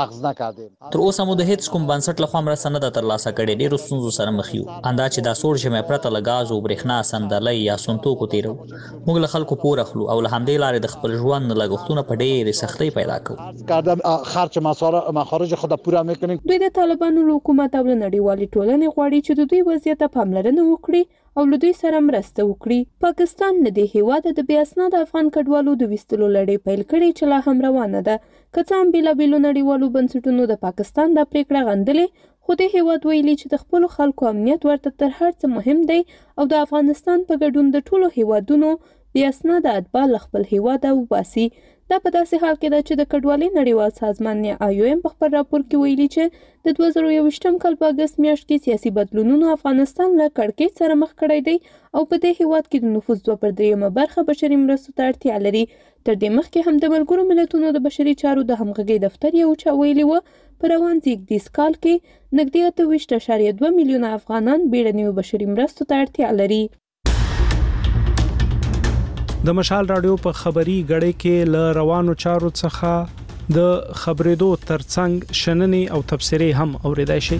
اخذ 0.00 0.16
نه 0.24 0.32
کړم 0.40 0.90
تر 0.96 1.02
اوسه 1.04 1.24
مو 1.30 1.36
د 1.40 1.46
هیڅ 1.50 1.68
کوم 1.74 1.86
بنسټ 1.90 2.20
لخوا 2.24 2.42
مر 2.48 2.58
سند 2.62 2.86
تر 2.96 3.06
لاسه 3.12 3.32
کړي 3.38 3.56
ډیرو 3.62 3.78
ستونزو 3.84 4.10
سره 4.16 4.34
مخ 4.38 4.50
یو 4.56 4.66
اندا 4.74 5.06
چې 5.14 5.24
دا 5.28 5.34
سوړ 5.42 5.62
ژمي 5.62 5.80
پرته 5.92 6.12
لګاز 6.16 6.52
او 6.56 6.58
برېښنا 6.66 6.98
سندلې 7.12 7.64
یا 7.70 7.78
سنتو 7.86 8.12
کو 8.24 8.28
تیرو 8.34 8.52
موږ 8.58 9.22
له 9.26 9.32
خلکو 9.36 9.58
پور 9.64 9.82
اخلو 9.86 10.10
او 10.16 10.18
الحمدلله 10.26 10.82
د 10.86 10.92
خپل 10.96 11.16
ژوند 11.22 11.56
لګښتونه 11.62 12.06
په 12.10 12.20
ډېرې 12.20 12.60
سختۍ 12.60 12.92
پیدا 13.00 13.18
کوو 13.30 13.66
قدم 13.72 14.04
خرچ 14.34 14.60
مساره 14.68 15.16
مخارج 15.20 15.56
خود 15.64 15.78
پوره 15.88 16.04
میکنیم 16.12 16.44
دوی 16.52 16.62
د 16.66 16.76
طالبانو 16.82 17.26
حکومت 17.30 17.80
او 17.82 17.84
نړیوالې 17.88 18.54
ټولنې 18.54 18.94
غواړي 18.94 19.18
چې 19.26 19.40
د 19.40 19.52
دوی 19.54 19.66
وضعیت 19.72 20.08
پاملرنه 20.20 20.70
وکړي 20.70 21.04
او 21.38 21.42
له 21.50 21.56
دوی 21.62 21.72
سره 21.82 21.98
مرسته 22.08 22.40
وکړي 22.50 22.80
پاکستان 23.04 23.52
له 23.66 23.70
دې 23.76 23.86
هیواده 23.96 24.30
د 24.38 24.46
بیا 24.48 24.60
اسناد 24.66 24.92
افغان 25.04 25.26
کډوالو 25.36 25.72
د 25.82 25.92
ویستلو 25.92 26.26
لړۍ 26.36 26.56
پیل 26.66 26.82
کړې 26.90 27.08
چې 27.18 27.24
لا 27.32 27.38
هم 27.46 27.56
روانه 27.66 28.00
ده 28.08 28.16
که 28.54 28.60
څه 28.68 28.72
هم 28.80 28.88
بېلابېلو 28.96 29.38
نړیوالو 29.46 29.86
بنسټونو 29.94 30.42
د 30.50 30.54
پاکستان 30.66 31.08
دا 31.18 31.22
پریکړه 31.32 31.60
غندلې 31.68 32.06
خو 32.44 32.52
د 32.60 32.68
هیواد 32.74 33.00
ویلي 33.10 33.34
چې 33.40 33.46
د 33.52 33.56
خپلو 33.62 33.86
خلکو 33.96 34.22
امنیت 34.32 34.62
ورته 34.68 34.90
تر 35.02 35.10
هر 35.18 35.32
څه 35.40 35.46
مهم 35.56 35.78
دی 35.90 36.00
او 36.38 36.42
د 36.52 36.64
افغانستان 36.64 37.18
په 37.28 37.34
ګډون 37.42 37.66
د 37.70 37.76
ټولو 37.88 38.06
هیوادونو 38.18 38.68
بیا 39.16 39.26
اسناده 39.34 39.70
اتباع 39.78 40.04
له 40.14 40.18
خپل 40.26 40.42
هیواده 40.52 40.90
وباسي 40.98 41.46
دا 41.90 41.96
په 42.04 42.08
داسې 42.18 42.34
حال 42.42 42.56
کې 42.60 42.68
ده 42.74 42.80
چې 42.88 42.94
د 42.96 43.02
کډوالۍ 43.12 43.48
نړیوال 43.60 43.90
سازمان 44.02 44.38
آیو 44.66 44.84
ایم 44.88 44.98
په 45.04 45.10
خپل 45.14 45.28
راپور 45.38 45.60
کې 45.68 45.76
ویلي 45.82 46.08
چې 46.14 46.22
د 46.66 46.76
2021 46.78 47.62
کال 47.62 47.74
په 47.80 47.86
اگست 47.92 48.14
میاشت 48.24 48.44
کې 48.48 48.62
سیاسي 48.66 48.90
بدلونونو 48.98 49.46
افغانستان 49.56 50.08
له 50.20 50.26
کړکېچ 50.38 50.72
سره 50.80 50.94
مخ 51.02 51.10
کړی 51.22 51.38
دی 51.46 51.56
او 51.96 52.00
په 52.10 52.16
دې 52.22 52.30
هیواد 52.40 52.64
کې 52.70 52.78
د 52.80 52.86
نفوس 52.96 53.18
2.3 53.26 53.96
برخه 53.98 54.20
بشري 54.30 54.56
مرستو 54.64 54.90
ته 54.96 55.02
اړتیا 55.10 55.36
لري 55.46 55.64
تر 56.04 56.14
دې 56.22 56.30
مخکې 56.38 56.58
هم 56.66 56.74
د 56.82 56.92
ملګرو 56.94 57.22
ملتونو 57.30 57.66
د 57.72 57.78
بشري 57.86 58.14
چارو 58.22 58.42
د 58.50 58.60
همغږي 58.60 58.96
دفتر 59.06 59.30
یو 59.42 59.50
چا 59.62 59.70
ویلي 59.80 60.04
و 60.10 60.20
په 60.58 60.64
روان 60.74 60.96
زیږدیز 61.04 61.44
کال 61.58 61.72
کې 61.82 61.94
نږدې 62.38 62.62
28.2 63.16 63.74
میلیونه 63.78 64.08
افغانان 64.18 64.58
بیړنیو 64.72 65.10
بشري 65.20 65.46
مرستو 65.54 65.88
ته 65.90 65.94
اړتیا 66.02 66.28
لري 66.42 66.62
د 69.46 69.54
مشال 69.58 69.84
رادیو 69.92 70.12
په 70.24 70.30
خبري 70.40 70.74
غړې 70.90 71.12
کې 71.22 71.36
ل 71.54 71.64
روانو 71.78 72.12
چارو 72.26 72.50
څخه 72.62 72.90
د 73.56 73.58
خبرېدو 74.04 74.50
ترڅنګ 74.70 75.12
شننې 75.42 75.84
او 75.96 76.00
تبصره 76.12 76.48
هم 76.58 76.70
اوریدای 76.90 77.20
شي 77.28 77.38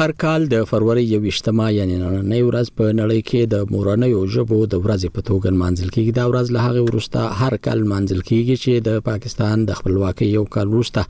هر 0.00 0.10
کال 0.22 0.46
د 0.50 0.62
فروری 0.68 1.02
28مه 1.14 1.64
یعنی 1.76 1.96
نننۍ 2.02 2.44
ورځ 2.44 2.68
په 2.80 2.92
نړۍ 2.98 3.18
کې 3.30 3.48
د 3.54 3.72
مورنۍ 3.72 4.20
ژبو 4.36 4.60
د 4.74 4.84
ورځې 4.84 5.16
په 5.16 5.24
توګه 5.30 5.50
منځل 5.62 5.90
کیږي 5.96 6.14
دا 6.18 6.22
ورځ 6.30 6.52
له 6.56 6.62
هغه 6.70 6.84
وروسته 6.86 7.40
هر 7.40 7.56
کال 7.66 7.82
منځل 7.90 8.22
کیږي 8.28 8.56
چې 8.62 8.86
د 8.86 9.02
پاکستان 9.08 9.66
د 9.70 9.76
خپلواکۍ 9.80 10.28
یو 10.36 10.44
کال 10.54 10.70
وروسته 10.74 11.04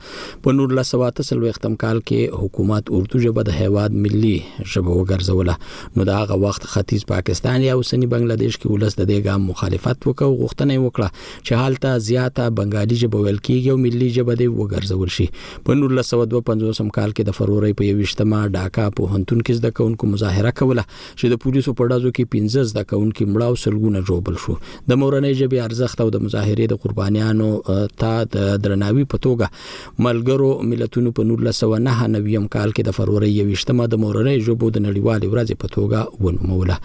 په 0.47 0.55
1970 0.57 1.55
ختم 1.59 1.77
کال 1.83 2.01
کې 2.11 2.41
حکومت 2.41 2.91
اردو 2.97 3.21
ژبه 3.27 3.45
د 3.51 3.57
هیواد 3.61 3.95
ملي 4.07 4.33
ژبه 4.73 4.97
وګرځوله 4.97 5.95
نو 6.01 6.07
دا 6.11 6.17
هغه 6.19 6.39
وخت 6.43 6.67
ختیځ 6.73 7.07
پاکستان 7.13 7.67
یا 7.67 7.79
اوسنی 7.83 8.11
بنگلاديش 8.15 8.59
کې 8.59 8.75
ولس 8.75 8.99
د 8.99 9.09
دې 9.11 9.31
ګام 9.31 9.47
مخالفت 9.53 10.09
وکړ 10.09 10.35
غوښتنه 10.43 10.89
وکړه 10.89 11.17
چې 11.21 11.63
حالت 11.63 11.87
زیاته 12.09 12.51
بنگالي 12.59 12.99
ژبه 13.05 13.23
ویل 13.29 13.41
کیږي 13.45 13.71
او 13.75 13.79
ملي 13.87 14.11
ژبه 14.19 14.37
دې 14.43 14.59
وګرځول 14.59 15.17
شي 15.21 15.31
په 15.41 15.81
1952 15.81 16.93
کال 17.01 17.17
کې 17.17 17.33
د 17.33 17.41
فروری 17.41 17.73
په 17.81 17.97
28مه 17.97 18.55
ډاک 18.59 18.71
لکه 18.77 18.91
په 18.95 19.15
هنتون 19.15 19.41
کې 19.45 19.53
زده 19.53 19.69
کوونکو 19.77 20.07
مظاهره 20.11 20.51
کوله 20.59 20.83
چې 21.19 21.29
د 21.33 21.35
پولیسو 21.45 21.73
په 21.79 21.87
ډازو 21.91 22.11
کې 22.17 22.23
15 22.37 22.69
زده 22.71 22.83
کوونکو 22.91 23.25
مړاو 23.33 23.55
سلګونه 23.63 23.99
جوړبل 24.09 24.35
شو 24.43 24.55
د 24.89 24.91
مورنۍ 25.01 25.33
ژبې 25.41 25.59
ارزښت 25.67 26.01
او 26.03 26.09
د 26.15 26.17
مظاهرې 26.25 26.65
د 26.71 26.75
قربانیانو 26.83 27.49
ته 28.01 28.11
د 28.35 28.57
درناوي 28.63 29.05
په 29.13 29.17
توګه 29.25 30.01
ملګرو 30.07 30.49
ملتونو 30.71 31.13
په 31.19 31.27
1999 31.29 32.49
کال 32.55 32.75
کې 32.75 32.83
د 32.89 32.97
فروری 32.97 33.31
28مه 33.39 33.87
د 33.93 34.01
مورنۍ 34.05 34.41
ژبو 34.49 34.71
د 34.77 34.85
نړیوالې 34.87 35.27
ورځ 35.33 35.61
په 35.63 35.73
توګه 35.77 36.25
ونوموله 36.25 36.77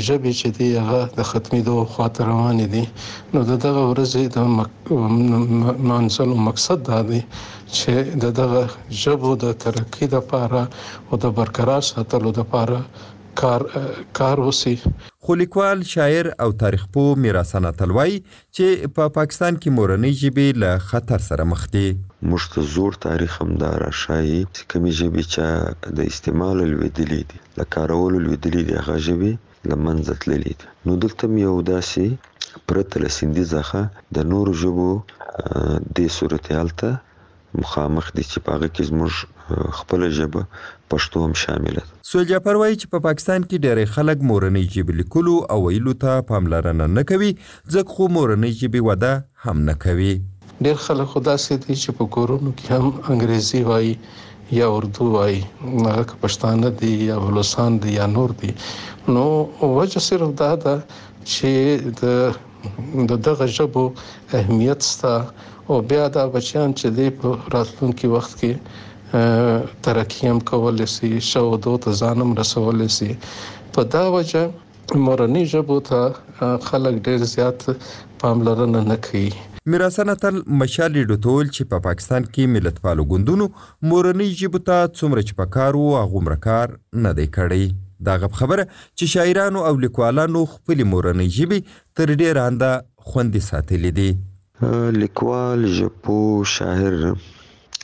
ژبې 0.07 0.33
چې 0.41 0.49
دی 0.59 0.69
هغه 0.87 1.01
د 1.19 1.21
ختمېدو 1.31 1.77
خاطر 1.95 2.25
روانې 2.33 2.67
دي 2.75 2.85
نو 3.33 3.39
دغه 3.67 3.83
ورځې 3.91 4.23
د 4.37 4.39
مانسلو 5.91 6.37
مقصد 6.49 6.79
دا 6.91 6.99
دی 7.11 7.21
چې 7.77 7.93
دغه 8.41 8.61
ژبو 9.03 9.31
د 9.43 9.45
ترقۍ 9.63 10.07
لپاره 10.17 10.61
او 11.09 11.15
د 11.25 11.27
برقرار 11.39 11.83
ساتلو 11.93 12.31
لپاره 12.41 12.77
کار 13.35 13.61
کار 14.13 14.39
وسی 14.39 14.75
خو 15.25 15.35
لیکوال 15.35 15.83
شاعر 15.91 16.27
او 16.43 16.53
تاریخ 16.63 16.85
پوه 16.97 17.17
میراسن 17.25 17.65
تلوي 17.83 18.15
چې 18.17 18.81
په 18.81 18.91
پا 18.97 19.07
پاکستان 19.19 19.59
کې 19.63 19.77
مورنۍ 19.79 20.13
ژبې 20.23 20.61
له 20.65 20.71
خطر 20.91 21.25
سره 21.29 21.47
مخ 21.53 21.63
دي 21.77 21.85
موږ 21.85 22.55
ته 22.55 22.67
زور 22.75 22.99
تاریخ 23.07 23.39
هم 23.45 23.55
دا 23.63 23.71
راښایي 23.85 24.41
چې 24.55 24.63
کومې 24.71 24.93
ژبې 25.01 25.25
چې 25.37 25.97
د 26.01 26.11
استعمال 26.15 26.59
لویدلې 26.73 27.21
دي 27.33 27.41
د 27.63 27.71
کارولو 27.77 28.19
لویدلې 28.25 28.63
دي 28.71 28.75
هغه 28.81 28.97
ژبې 29.07 29.33
لمنځه 29.73 30.15
تللې 30.23 30.53
دي 30.63 30.69
نو 30.91 30.99
دلته 31.05 31.25
یو 31.47 31.57
داسې 31.71 32.69
پرته 32.73 32.95
له 33.07 33.11
سندي 33.21 33.45
ځخه 33.55 33.83
د 34.19 34.31
نورو 34.35 34.53
ژبو 34.67 34.91
د 36.01 36.13
صورتحال 36.19 36.71
ته 36.85 36.91
مخامخ 37.63 38.07
دي 38.17 38.25
چې 38.31 38.39
په 38.45 38.51
هغه 38.59 38.69
کې 38.75 38.93
زموږ 38.93 39.79
خپل 39.79 40.03
ژبه 40.19 40.43
پښتو 40.93 41.19
هم 41.25 41.33
شامل 41.43 41.75
ده 41.79 41.85
سوجافر 42.13 42.55
وایي 42.63 42.75
چې 42.81 42.87
په 42.93 42.99
پا 43.03 43.09
پاکستان 43.09 43.45
کې 43.51 43.61
ډېری 43.67 43.85
خلک 43.95 44.19
مورنۍ 44.31 44.65
ژبې 44.75 44.95
لیکلو 45.01 45.35
او 45.55 45.59
ویلو 45.67 45.95
ته 46.03 46.25
پاملرنه 46.31 46.89
نه 46.97 47.03
کوي 47.11 47.31
ځکه 47.77 47.91
خو 47.97 48.03
مورنۍ 48.17 48.53
ژبې 48.61 48.81
وده 48.89 49.13
هم 49.45 49.57
نه 49.71 49.75
کوي 49.85 50.13
ډېر 50.65 50.77
خلک 50.87 51.07
خدا 51.15 51.35
سي 51.45 51.55
دي 51.65 51.75
چې 51.83 51.91
په 52.01 52.05
کورونو 52.17 52.51
کې 52.59 52.67
هم 52.77 52.87
انګریزي 53.15 53.63
وایي 53.71 53.95
یا 54.59 54.67
اردو 54.77 55.05
وای 55.17 55.37
هغه 55.65 56.07
پښتانه 56.25 56.69
دي 56.83 56.93
یا 57.11 57.17
بلوچستان 57.27 57.73
دي 57.85 57.91
یا 58.01 58.07
نور 58.17 58.37
دي 58.43 58.53
نو 59.15 59.25
وجه 59.79 60.05
صرف 60.11 60.31
دا 60.43 60.51
ده 60.67 60.77
چې 61.33 61.89
د 62.03 63.09
د 63.11 63.23
دغه 63.29 63.49
ژبو 63.57 63.87
اهمیت 64.39 64.81
ستا 64.93 65.15
او 65.71 65.77
بیا 65.93 66.05
دا 66.19 66.25
بچیان 66.37 66.73
چې 66.81 66.89
دی 66.99 67.09
په 67.21 67.55
راتلونکي 67.57 68.11
وخت 68.17 68.35
کې 68.41 68.91
ترقی 69.83 70.27
هم 70.29 70.41
کولای 70.41 70.87
شي 70.89 71.21
شو 71.21 71.57
دو 71.63 71.77
ته 71.85 71.93
ځانم 72.01 72.31
رسولای 72.41 72.89
شي 72.95 73.09
په 73.75 73.85
دا 73.95 74.05
وجه 74.15 75.01
مورنی 75.07 75.43
ژبه 75.51 75.77
ته 75.89 76.55
خلک 76.69 76.97
ډیر 77.09 77.27
زیات 77.33 77.67
پاملرنه 78.23 78.83
نه 78.93 78.97
کوي 79.07 79.27
میراثنه 79.75 80.15
تل 80.23 80.39
مشالې 80.61 81.03
ډټول 81.11 81.51
چې 81.51 81.69
په 81.73 81.75
پا 81.75 81.85
پاکستان 81.89 82.25
کې 82.31 82.53
ملتپالو 82.55 83.07
ګوندونو 83.13 83.49
مورنی 83.93 84.31
ژبه 84.41 84.65
ته 84.71 84.81
څومره 84.89 85.27
چې 85.27 85.37
په 85.43 85.53
کار 85.59 85.79
وو 85.83 85.93
هغه 85.99 86.25
مرکار 86.31 86.75
نه 87.09 87.13
دی 87.21 87.29
کړی 87.37 88.09
دا 88.09 88.17
غب 88.25 88.41
خبره 88.41 88.63
چې 88.63 89.15
شاعرانو 89.17 89.67
او 89.73 89.75
لیکوالانو 89.85 90.45
خپل 90.55 90.85
مورنی 90.95 91.29
ژبه 91.39 91.61
تر 91.69 92.17
ډیر 92.25 92.43
انده 92.47 92.73
خوندې 93.13 93.49
ساتلې 93.51 94.03
دي 94.03 94.99
لیکوال 95.05 95.69
ژبو 95.77 96.19
شاعر 96.57 97.01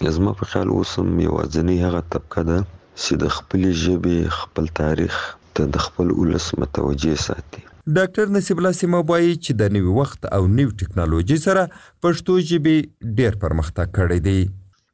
زما 0.07 0.33
په 0.41 0.45
خیال 0.51 0.69
اوس 0.75 0.91
هم 0.99 1.19
یوازینۍ 1.21 1.79
هغه 1.87 2.01
طبقه 2.13 2.43
ده 2.51 2.59
چې 3.03 3.17
د 3.23 3.33
خپلې 3.37 3.73
ژبې 3.85 4.35
خپل 4.41 4.69
تاریخ 4.81 5.17
ته 5.55 5.65
د 5.77 5.85
خپل 5.87 6.13
ولس 6.21 6.47
متوجه 6.63 7.17
ساتي 7.25 7.65
ډاکټر 7.97 8.31
نصیب 8.37 8.59
الله 8.63 8.77
سیمه 8.83 9.03
وایي 9.11 9.33
چې 9.45 9.59
د 9.63 9.75
نوي 9.79 9.95
وخت 9.99 10.27
او 10.39 10.43
نوي 10.55 10.71
ټکنالوژي 10.85 11.39
سره 11.49 11.67
پښتو 12.07 12.39
ژبه 12.51 13.15
ډیر 13.21 13.39
پرمختګ 13.45 14.01
کړی 14.01 14.27
دی 14.29 14.49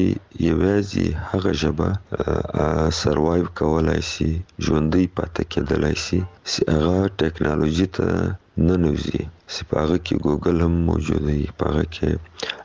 یوازې 0.50 1.06
هغه 1.30 1.52
ژبه 1.62 1.90
سروایو 3.00 3.54
کولای 3.60 4.02
شي 4.12 4.32
ژوندۍ 4.66 5.06
پاتې 5.18 5.42
کېدلای 5.52 5.96
شي 6.06 6.20
چې 6.50 6.60
هغه 6.78 6.98
ټکنالوژي 7.22 7.88
ته 7.98 8.08
ننوزي 8.68 9.22
چې 9.54 9.62
په 9.70 9.76
هغه 9.82 9.98
کې 10.06 10.16
ګوګل 10.26 10.58
هم 10.66 10.76
موجود 10.90 11.22
دی 11.28 11.42
په 11.60 11.64
هغه 11.70 11.86
کې 11.96 12.10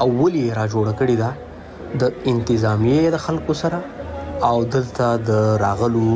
او 0.00 0.08
ولې 0.20 0.46
را 0.58 0.64
جوړ 0.72 0.86
کړی 0.98 1.16
دا 1.22 1.30
د 2.02 2.28
انتظامیه 2.34 3.10
د 3.16 3.24
خلکو 3.28 3.52
سره 3.62 3.80
او 4.50 4.56
دلته 4.74 5.06
د 5.30 5.48
راغلو 5.66 6.10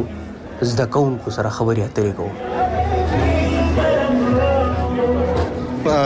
زده 0.75 0.87
کوونکو 0.99 1.29
سره 1.41 1.49
خبري 1.61 1.83
اترې 1.89 2.13
کوو 2.21 2.33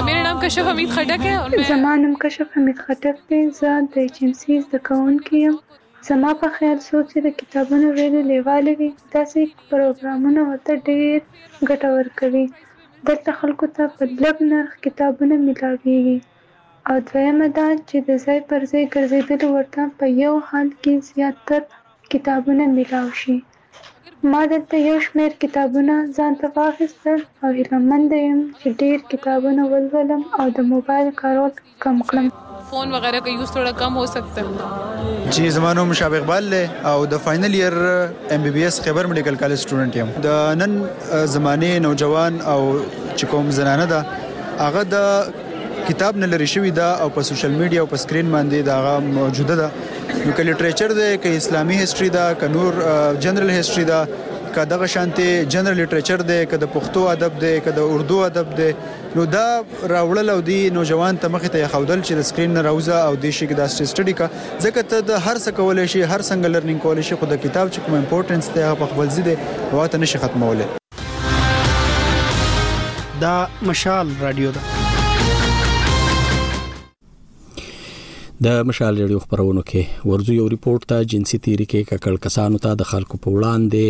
میرا 0.10 0.20
نام 0.30 0.38
کشف 0.46 0.68
حمید 0.72 0.92
خټک 0.98 1.26
ہے 1.30 1.64
زما 1.74 1.96
نام 2.06 2.14
کشف 2.26 2.58
حمید 2.58 2.84
خټک 2.84 3.26
دی 3.32 3.42
زه 3.62 3.80
د 3.98 4.14
جنسي 4.20 4.62
زده 4.68 4.84
کوونکی 4.92 5.42
یم 5.48 5.58
زما 6.12 6.32
په 6.42 6.48
خیال 6.56 6.78
څوک 6.88 7.04
چې 7.12 7.20
د 7.22 7.28
کتابونو 7.40 7.88
ویلو 7.98 8.22
لیواله 8.32 8.72
وي 8.80 8.90
داسې 9.16 9.40
پروګرامونه 9.72 10.42
ورته 10.50 10.72
ډېر 10.90 11.18
ګټور 11.70 12.06
کوي 12.20 12.46
دلته 13.08 13.32
خلکو 13.40 13.66
ته 13.76 13.84
په 13.96 14.04
لږ 14.24 14.38
نرخ 14.52 14.72
کتابونه 14.86 15.36
میلاویږي 15.48 16.20
او 16.90 16.96
دویمه 17.10 17.48
دا 17.60 17.68
چې 17.90 17.98
د 18.08 18.10
ځای 18.26 18.40
پر 18.50 18.60
ځای 18.72 18.84
ګرځېدلو 18.96 19.48
ورته 19.56 19.82
په 20.00 20.06
یو 20.24 20.34
حال 20.50 20.68
کې 20.82 20.94
زیاتر 21.10 21.62
کتابونه 22.12 22.64
میلاو 22.76 23.08
شي 23.22 23.38
ما 24.24 24.46
دلته 24.46 24.78
یو 24.78 25.00
شمېر 25.00 25.32
کتابونه 25.40 25.96
ځان 26.20 26.36
ته 26.44 26.50
واخیستل 26.56 27.20
او 27.44 27.52
هیله 27.58 27.78
منده 27.90 28.18
یم 28.22 28.40
چې 28.60 28.70
ډېر 28.80 29.00
کتابونه 29.12 29.64
ولولم 29.74 30.24
او 30.40 30.48
د 30.60 30.68
موبایل 30.70 31.12
کارول 31.20 31.52
کم 31.86 32.00
کړم 32.12 32.30
فون 32.70 32.92
وغیرہ 32.98 33.20
کا 33.26 33.30
یوز 33.36 33.52
تھوڑا 33.58 33.72
کم 33.84 33.98
ہو 33.98 34.06
سکتا 34.16 34.42
ہے 34.48 35.30
جی 35.38 35.50
زمانو 35.58 35.86
مشاب 35.92 36.14
اقبال 36.22 36.50
له 36.56 36.92
او 36.94 37.06
د 37.14 37.22
فاینل 37.28 37.54
ایئر 37.60 37.78
ایم 38.36 38.42
بی 38.48 38.52
بی 38.58 38.64
ایس 38.64 38.82
خیبر 38.88 39.12
میډیکل 39.14 39.36
کالج 39.44 39.64
سټوډنټ 39.64 39.98
یم 40.00 40.14
د 40.28 40.62
نن 40.64 41.28
زمانه 41.36 41.80
نوجوان 41.88 42.42
او 42.56 42.60
چې 42.70 43.36
کوم 43.36 43.52
زنانه 43.60 43.90
ده 43.96 44.06
هغه 44.08 44.88
د 44.96 45.46
کتاب 45.88 46.18
نه 46.18 46.26
لري 46.26 46.48
شوی 46.48 46.72
دا 46.72 46.96
او 47.00 47.10
په 47.10 47.22
سوشل 47.22 47.52
میډیا 47.52 47.78
او 47.82 47.86
په 47.90 47.96
سکرین 47.98 48.32
باندې 48.32 48.66
دا 48.70 49.00
موجوده 49.04 49.56
ده 49.60 49.72
نو 49.76 50.32
کې 50.38 50.42
لټریچر 50.48 50.94
ده 51.00 51.18
کې 51.18 51.28
اسلامي 51.42 51.76
هیستوري 51.82 52.10
ده 52.16 52.24
ک 52.42 52.44
نور 52.56 52.74
جنرال 53.28 53.50
هیستوري 53.52 53.84
ده 53.92 54.00
ک 54.58 54.66
دغه 54.74 54.86
شانتي 54.96 55.30
جنرال 55.56 55.80
لټریچر 55.84 56.20
ده 56.32 56.38
ک 56.54 56.56
د 56.66 56.68
پښتو 56.76 57.02
ادب 57.14 57.32
ده 57.46 57.54
ک 57.68 57.76
د 57.80 57.82
اردو 57.94 58.18
ادب 58.26 58.48
ده 58.60 58.70
نو 59.20 59.26
دا 59.38 59.48
راوړل 59.84 60.30
او 60.36 60.40
دی 60.52 60.60
نوجوان 60.82 61.14
ته 61.26 61.34
مخ 61.36 61.50
ته 61.58 61.68
خودل 61.76 62.00
چې 62.04 62.20
د 62.22 62.30
سکرین 62.34 62.54
نه 62.58 62.66
راوځه 62.72 62.96
او 63.12 63.16
د 63.22 63.24
شي 63.40 63.46
کې 63.52 63.56
دا 63.62 63.66
سټډي 63.78 64.16
کا 64.22 64.28
ځکه 64.44 64.80
ته 64.94 64.98
د 65.12 65.14
هر 65.28 65.38
څه 65.42 65.50
کولای 65.62 65.88
شي 65.96 66.00
هر 66.04 66.22
څنګه 66.22 66.48
لرنینګ 66.56 66.80
کولای 66.88 67.06
شي 67.12 67.16
خو 67.20 67.26
د 67.36 67.38
کتاب 67.48 67.66
چې 67.76 67.80
کوم 67.88 67.94
امپورټنس 68.02 68.46
ته 68.58 68.64
په 68.82 68.86
خپل 68.96 69.08
ځای 69.08 69.24
دی 69.30 69.36
واته 69.74 69.98
نشي 70.06 70.20
ختموله 70.26 70.66
دا 73.28 73.38
مشال 73.72 74.08
رادیو 74.26 74.50
ده 74.58 74.64
د 78.46 78.64
مشال 78.70 78.94
ریډیو 79.02 79.20
خبرونو 79.24 79.62
کې 79.70 79.82
ورزو 80.10 80.34
یو 80.40 80.46
ریپورت 80.54 80.82
ته 80.92 80.98
جنسي 81.12 81.38
تیری 81.46 81.66
کې 81.72 81.88
ککړ 81.92 82.16
کسانو 82.26 82.58
ته 82.66 82.70
د 82.82 82.86
خلکو 82.92 83.16
په 83.24 83.30
وړاندې 83.36 83.88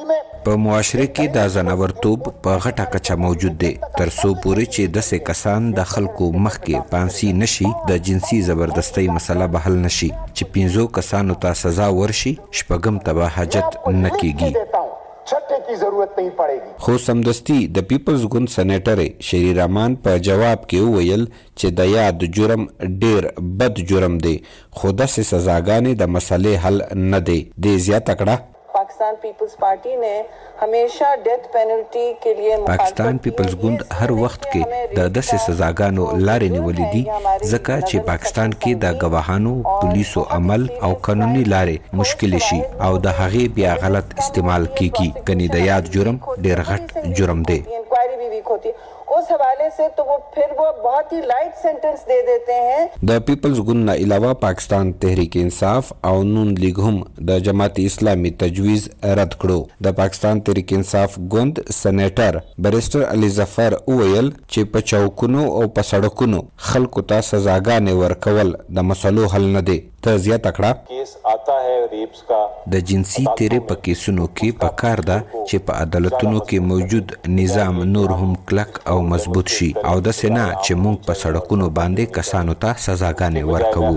په 0.45 0.57
معاشره 0.67 1.05
کې 1.17 1.29
دا 1.35 1.43
زناورتوب 1.57 2.29
په 2.45 2.55
غټه 2.65 2.87
کچه 2.95 3.17
موجود 3.25 3.55
دی 3.65 3.73
تر 3.99 4.11
څو 4.19 4.29
پورې 4.45 4.65
چې 4.75 4.93
د 4.97 5.05
سه 5.09 5.19
کسان 5.29 5.69
د 5.79 5.87
خلکو 5.93 6.31
مخ 6.47 6.57
کې 6.57 6.89
پانسي 6.95 7.31
نشي 7.43 7.69
د 7.91 8.01
جنسي 8.09 8.41
زبردستۍ 8.51 9.09
مسله 9.19 9.49
به 9.57 9.63
حل 9.67 9.79
نشي 9.87 10.11
چې 10.11 10.51
پینځو 10.57 10.89
کسانو 10.99 11.39
ته 11.47 11.61
سزا 11.63 11.89
ورشي 12.01 12.35
شپږم 12.61 13.03
تبه 13.09 13.31
حاجت 13.37 13.79
نکېږي 13.79 14.69
چھٹے 15.31 15.57
کی 15.67 15.75
ضرورت 15.83 16.19
نہیں 16.19 16.31
پڑے 16.43 16.55
گی 16.63 16.71
خو 16.87 16.97
سمدستی 17.07 17.59
د 17.77 17.87
پیپلز 17.93 18.25
ګوند 18.33 18.53
سېنیټر 18.55 19.27
شری 19.31 19.55
رحمان 19.61 19.95
په 20.09 20.17
جواب 20.31 20.67
کې 20.71 20.97
ویل 20.97 21.25
چې 21.37 21.77
د 21.83 21.93
یاد 21.93 22.27
جرم 22.41 22.67
ډیر 23.05 23.31
بد 23.63 23.85
جرم 23.93 24.19
دی 24.27 24.37
خو 24.47 24.97
د 25.03 25.13
سزاګانې 25.17 26.01
د 26.05 26.17
مسلې 26.17 26.65
حل 26.65 26.89
نه 27.13 27.21
دی 27.31 27.39
د 27.67 27.79
زیات 27.89 28.11
کړه 28.23 28.47
पाकिस्तान 28.75 29.15
पीपल्स 29.23 29.55
पार्टी 29.61 29.97
ने 30.01 30.13
हमेशा 30.61 31.15
डेथ 31.25 31.47
पेनल्टी 31.57 32.05
के 32.25 32.35
लिए 32.41 32.57
पाकिस्तान 32.69 33.17
पीपल्स 33.25 33.53
ګوند 33.63 33.81
هر 34.01 34.11
وخت 34.23 34.43
کې 34.53 34.61
د 34.99 35.11
داسې 35.17 35.37
سزاګانو 35.47 36.05
لارې 36.29 36.49
نیولې 36.57 36.87
دي 36.95 37.03
ځکه 37.53 37.75
چې 37.89 37.97
پاکستان 38.11 38.51
کې 38.61 38.73
د 38.85 38.87
غواهانو 39.03 39.55
پولیسو 39.83 40.21
عمل 40.39 40.63
او 40.87 40.91
قانوني 41.09 41.45
لارې 41.53 41.77
مشکل 42.01 42.33
شي 42.47 42.61
او 42.87 42.93
د 43.05 43.07
هغې 43.21 43.45
بیا 43.59 43.73
غلط 43.85 44.07
استعمال 44.25 44.63
کیږي 44.81 45.09
کني 45.27 45.49
د 45.57 45.69
یاد 45.71 45.93
جرم 45.97 46.17
ډیر 46.47 46.59
غټ 46.71 47.15
جرم 47.21 47.43
دی 47.53 47.61
उस 49.19 49.31
हवाले 49.31 49.69
से 49.71 49.89
तो 49.97 50.03
वो 50.05 50.17
फिर 50.35 50.51
वो 50.59 50.65
बहुत 50.83 51.13
ही 51.13 51.19
लाइट 51.27 51.55
सेंटेंस 51.63 52.01
दे 52.11 52.21
देते 52.27 52.53
हैं 52.69 52.83
द 53.09 53.19
पीपल्स 53.27 53.59
गुन्ना 53.71 53.93
अलावा 54.05 54.33
पाकिस्तान 54.45 54.93
तहरीक 55.05 55.37
इंसाफ 55.43 55.91
और 56.13 56.23
नून 56.31 56.57
लीग 56.63 56.81
हम 56.87 57.03
द 57.31 57.39
जमात 57.51 57.81
इस्लामी 57.85 58.31
तजवीज 58.45 58.89
रद्द 59.21 59.35
करो 59.43 59.59
द 59.83 59.95
पाकिस्तान 60.01 60.41
तहरीक 60.49 60.73
इंसाफ 60.79 61.19
गुंद 61.37 61.63
सेनेटर 61.83 62.41
बैरिस्टर 62.69 63.03
अली 63.13 63.31
जफर 63.41 63.71
اویل 63.93 64.29
چې 64.53 64.65
په 64.73 64.81
چوکونو 64.91 65.43
او 65.59 65.63
په 65.77 65.83
سړکونو 65.93 66.39
خلکو 66.71 67.03
ته 67.13 67.23
سزاګانې 67.31 67.95
ورکول 68.03 68.53
د 68.77 68.87
مسلو 68.91 69.25
حل 69.35 69.45
نه 69.57 69.63
دی 69.69 69.77
ته 70.05 70.13
زیاته 70.27 70.51
کړه 70.55 70.71
د 72.73 72.81
جنسي 72.91 73.25
تیرې 73.39 73.61
په 73.71 73.75
کیسونو 73.87 74.25
کې 74.39 74.49
په 74.65 74.69
کار 74.83 74.99
ده 75.11 75.19
چې 75.35 75.57
په 75.69 75.73
عدالتونو 75.85 76.39
کې 76.51 76.67
موجود 76.71 77.07
نظام 77.39 77.79
نور 77.97 78.15
هم 78.23 78.33
کلک 78.53 78.81
او 78.95 78.97
مضبوط 79.13 79.53
شي 79.57 79.69
او 79.91 79.95
د 80.09 80.17
سینا 80.21 80.47
چې 80.49 80.79
موږ 80.87 81.05
په 81.09 81.17
سړکونو 81.23 81.69
باندې 81.79 82.11
کسانو 82.19 82.57
ته 82.67 82.81
سزاګانې 82.87 83.45
ورکوو 83.55 83.93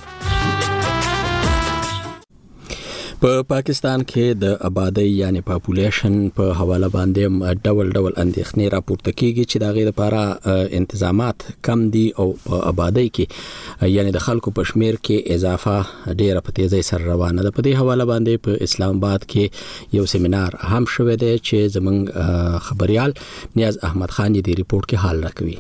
په 3.24 3.34
پاکستان 3.50 4.04
کې 4.12 4.24
د 4.44 4.54
آبادی 4.68 5.02
یعنی 5.08 5.42
پاپولیشن 5.50 6.14
په 6.38 6.46
حواله 6.60 6.88
باندې 6.94 7.58
ډول 7.66 7.92
ډول 7.98 8.16
اندېښنې 8.24 8.66
راپورته 8.76 9.12
کیږي 9.20 9.44
چې 9.52 9.58
دا 9.64 9.70
غیر 9.76 9.88
لپاره 9.90 10.56
انتظامات 10.80 11.44
کم 11.68 11.84
دي 11.96 12.02
او 12.24 12.26
په 12.46 12.60
آبادی 12.72 13.04
کې 13.18 13.92
یعنی 13.96 14.14
د 14.16 14.24
خلکو 14.28 14.54
په 14.60 14.68
شمیر 14.72 14.98
کې 15.00 15.40
اضافه 15.40 15.74
ډېره 16.22 16.46
په 16.48 16.56
تیزی 16.62 16.80
سره 16.90 17.04
روانه 17.12 17.46
ده 17.50 17.52
په 17.58 17.66
دې 17.68 17.82
حواله 17.82 18.08
باندې 18.14 18.48
په 18.48 18.70
اسلام 18.70 18.96
آباد 19.04 19.28
کې 19.36 19.98
یو 20.00 20.08
سیمینار 20.16 20.58
هم 20.72 20.92
شوه 20.96 21.18
دی 21.26 21.34
چې 21.36 21.70
زمنګ 21.76 22.66
خبريال 22.70 23.16
نیاز 23.62 23.80
احمد 23.92 24.18
خان 24.18 24.32
دې 24.40 24.60
ریپورت 24.64 24.90
کې 24.92 25.06
حال 25.06 25.24
راکوي 25.28 25.56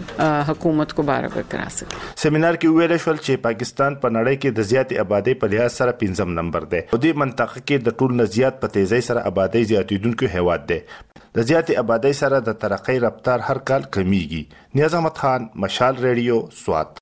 حکومت 0.54 0.94
کو 1.02 1.10
بارہ 1.12 1.36
برقرار 1.40 1.76
سکیں 1.82 2.00
سیمینار 2.28 2.54
کې 2.64 2.74
ویل 2.80 2.98
شول 3.08 3.18
چې 3.20 3.42
پاکستان 3.44 3.96
په 4.04 4.10
نړۍ 4.14 4.38
کې 4.46 4.56
د 4.56 4.66
زیاتې 4.70 5.04
آبادی 5.08 5.34
په 5.42 5.50
لحاظ 5.52 5.74
سره 5.82 5.92
پنځم 6.00 6.30
نمبر 6.40 6.64
دی 6.72 6.80
او 6.96 7.00
د 7.06 7.20
منطقه 7.22 7.62
کې 7.62 7.86
د 7.86 7.94
ټول 8.02 8.16
نزيات 8.22 8.58
په 8.64 8.74
تیزی 8.78 9.00
سره 9.08 9.22
آبادی 9.30 9.62
زیاتیدونکو 9.70 10.32
هیواد 10.34 10.66
دی 10.72 10.80
د 10.88 11.40
زیاتې 11.52 11.80
آبادی 11.84 12.12
سره 12.22 12.42
د 12.48 12.58
ترقۍ 12.64 13.00
رفتار 13.06 13.46
هر 13.52 13.62
کال 13.72 13.86
کمیږي 13.98 14.82
نیاز 14.82 14.98
احمد 15.00 15.24
خان 15.24 15.48
مشال 15.68 16.02
ریډیو 16.08 16.42
سوات 16.60 17.02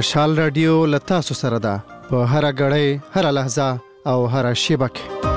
مشال 0.00 0.36
رادیو 0.42 0.74
لتا 0.98 1.20
سره 1.30 1.62
ده 1.70 1.78
په 2.10 2.26
هر 2.34 2.52
غړې 2.52 3.16
هر 3.18 3.32
لحظه 3.38 3.70
او 4.16 4.20
هر 4.36 4.52
شیبه 4.66 4.90
کې 4.98 5.34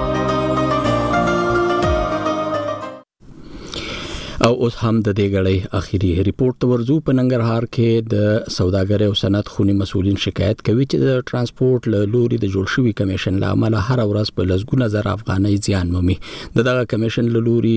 او 4.47 4.51
اوس 4.65 4.75
هم 4.81 4.97
د 5.05 5.13
دې 5.19 5.23
غړې 5.31 5.77
اخیری 5.77 6.09
ریپورت 6.25 6.65
ورزو 6.67 6.95
په 7.07 7.13
ننګرهار 7.15 7.65
کې 7.77 7.87
د 8.11 8.27
سوداګر 8.57 9.01
او 9.07 9.15
صنعت 9.21 9.49
خونی 9.55 9.73
مسولین 9.79 10.19
شکایت 10.25 10.61
کوي 10.69 10.85
چې 10.91 11.01
د 11.07 11.25
ترانسپورت 11.31 11.89
له 11.93 12.05
لوري 12.11 12.37
د 12.43 12.53
جوړ 12.53 12.69
شوی 12.73 12.93
کمیشن 12.99 13.39
لامل 13.41 13.75
هر 13.87 13.97
ورځ 14.11 14.37
په 14.37 14.47
لږونه 14.51 14.87
زر 14.93 15.09
افغاني 15.13 15.51
زیان 15.67 15.91
مومي 15.95 16.15
دغه 16.59 16.85
کمیشن 16.93 17.27
له 17.33 17.41
لوري 17.47 17.73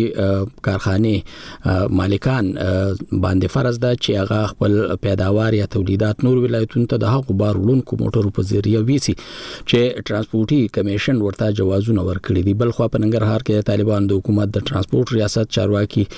کارخانه 0.68 1.72
مالکان 2.02 2.52
باندې 2.66 3.54
فرض 3.56 3.82
ده 3.86 3.90
چې 3.96 4.22
هغه 4.22 4.52
خپل 4.52 4.78
پیداوار 5.08 5.58
یا 5.60 5.66
تولیدات 5.76 6.24
نور 6.28 6.40
ولایتونو 6.46 6.86
ته 6.94 7.02
د 7.06 7.12
حق 7.16 7.34
بارولونکو 7.42 8.00
موټرو 8.04 8.32
په 8.38 8.48
ذریعہ 8.52 8.84
ویسي 8.92 9.16
چې 9.24 10.06
ترانسپورتي 10.12 10.62
کمیشن 10.78 11.20
ورته 11.26 11.50
جوازونه 11.64 12.06
ورکړي 12.12 12.48
دي 12.52 12.56
بلخو 12.64 12.88
په 12.94 13.04
ننګرهار 13.08 13.46
کې 13.48 13.52
د 13.60 13.68
طالبان 13.74 14.08
د 14.14 14.22
حکومت 14.24 14.56
د 14.60 14.66
ترانسپورت 14.72 15.14
ریاست 15.18 15.54
چارواکي 15.60 16.08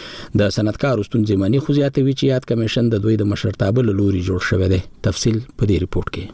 د 0.41 0.43
صنعتکارو 0.57 1.07
ستونزې 1.09 1.35
مانی 1.41 1.59
خو 1.65 1.71
زیاتوي 1.79 2.13
چې 2.19 2.25
یاد 2.33 2.45
کمیشن 2.51 2.85
د 2.91 2.95
دوی 3.05 3.15
د 3.19 3.23
مشرتابه 3.33 3.81
لوري 4.01 4.21
جوړ 4.29 4.41
شوی 4.51 4.67
دی 4.73 4.81
تفصیل 5.07 5.37
په 5.59 5.65
دې 5.71 5.77
ریپورت 5.85 6.09
کې 6.15 6.25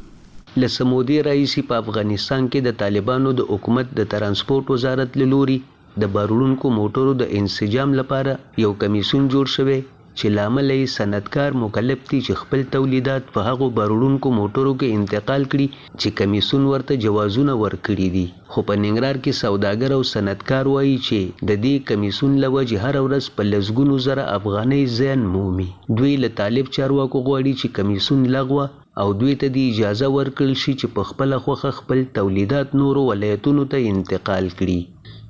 لسمودی 0.62 1.18
رئیس 1.28 1.53
په 1.68 1.74
افغانستان 1.82 2.42
کې 2.53 2.59
د 2.68 2.78
طالبانو 2.82 3.28
د 3.38 3.51
حکومت 3.53 3.86
د 3.98 4.11
ترانسپورت 4.14 4.64
وزارت 4.74 5.11
لوري 5.32 5.59
د 6.05 6.12
بارونکو 6.14 6.66
موټرو 6.78 7.12
د 7.22 7.36
انسجام 7.40 7.90
لپاره 8.01 8.32
یو 8.64 8.72
کمیسون 8.82 9.22
جوړ 9.36 9.46
شوی 9.57 9.78
چې 10.19 10.29
لامل 10.31 10.71
یې 10.77 10.87
صنعتکار 10.93 11.57
مکلف 11.63 12.01
دي 12.13 12.19
چې 12.29 12.35
خپل 12.41 12.63
تولیدات 12.75 13.25
په 13.35 13.41
هغو 13.49 13.67
باروړونکو 13.77 14.29
موټرو 14.39 14.73
کې 14.81 14.97
انتقال 14.99 15.43
کړي 15.53 15.67
چې 16.01 16.09
کمیسون 16.21 16.63
ورته 16.71 16.95
جوازونه 17.05 17.53
ورکړي 17.65 18.09
دي 18.17 18.27
خو 18.53 18.65
په 18.71 18.75
ننګرهار 18.85 19.17
کې 19.25 19.39
سوداګر 19.43 19.91
او 19.99 20.03
صنعتکار 20.15 20.65
وایي 20.75 20.97
چې 21.07 21.19
د 21.49 21.51
دې 21.65 21.75
کمیسون 21.93 22.31
له 22.45 22.49
وجې 22.57 22.77
هر 22.87 22.95
ورځ 23.07 23.25
په 23.37 23.43
لسګونو 23.53 23.95
زره 24.09 24.25
افغانۍ 24.39 24.83
زیان 24.99 25.21
مومي 25.35 25.69
دوی 26.01 26.15
له 26.23 26.29
طالب 26.43 26.67
چارواکو 26.79 27.19
غواړي 27.29 27.53
چې 27.61 27.77
کمیسون 27.79 28.21
لغوه 28.37 28.67
او 29.03 29.09
دوی 29.21 29.35
ته 29.41 29.47
د 29.55 29.59
اجازه 29.71 30.07
ورکړل 30.19 30.53
شي 30.63 30.73
چې 30.81 30.87
په 30.95 31.03
خپل 31.11 31.31
خوخه 31.47 31.71
خپل 31.81 31.99
تولیدات 32.21 32.69
نورو 32.81 33.03
ولایتونو 33.11 33.63
ته 33.75 33.79
انتقال 33.93 34.47
کړي 34.59 34.79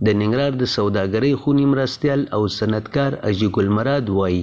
د 0.06 0.08
ننګرهار 0.20 0.52
د 0.58 0.64
سوداګرۍ 0.76 1.32
خونې 1.40 1.66
مرستیال 1.74 2.20
او 2.36 2.42
صنعتکار 2.58 3.12
اجي 3.28 3.48
ګل 3.54 3.68
مراد 3.76 4.06
وایي 4.18 4.42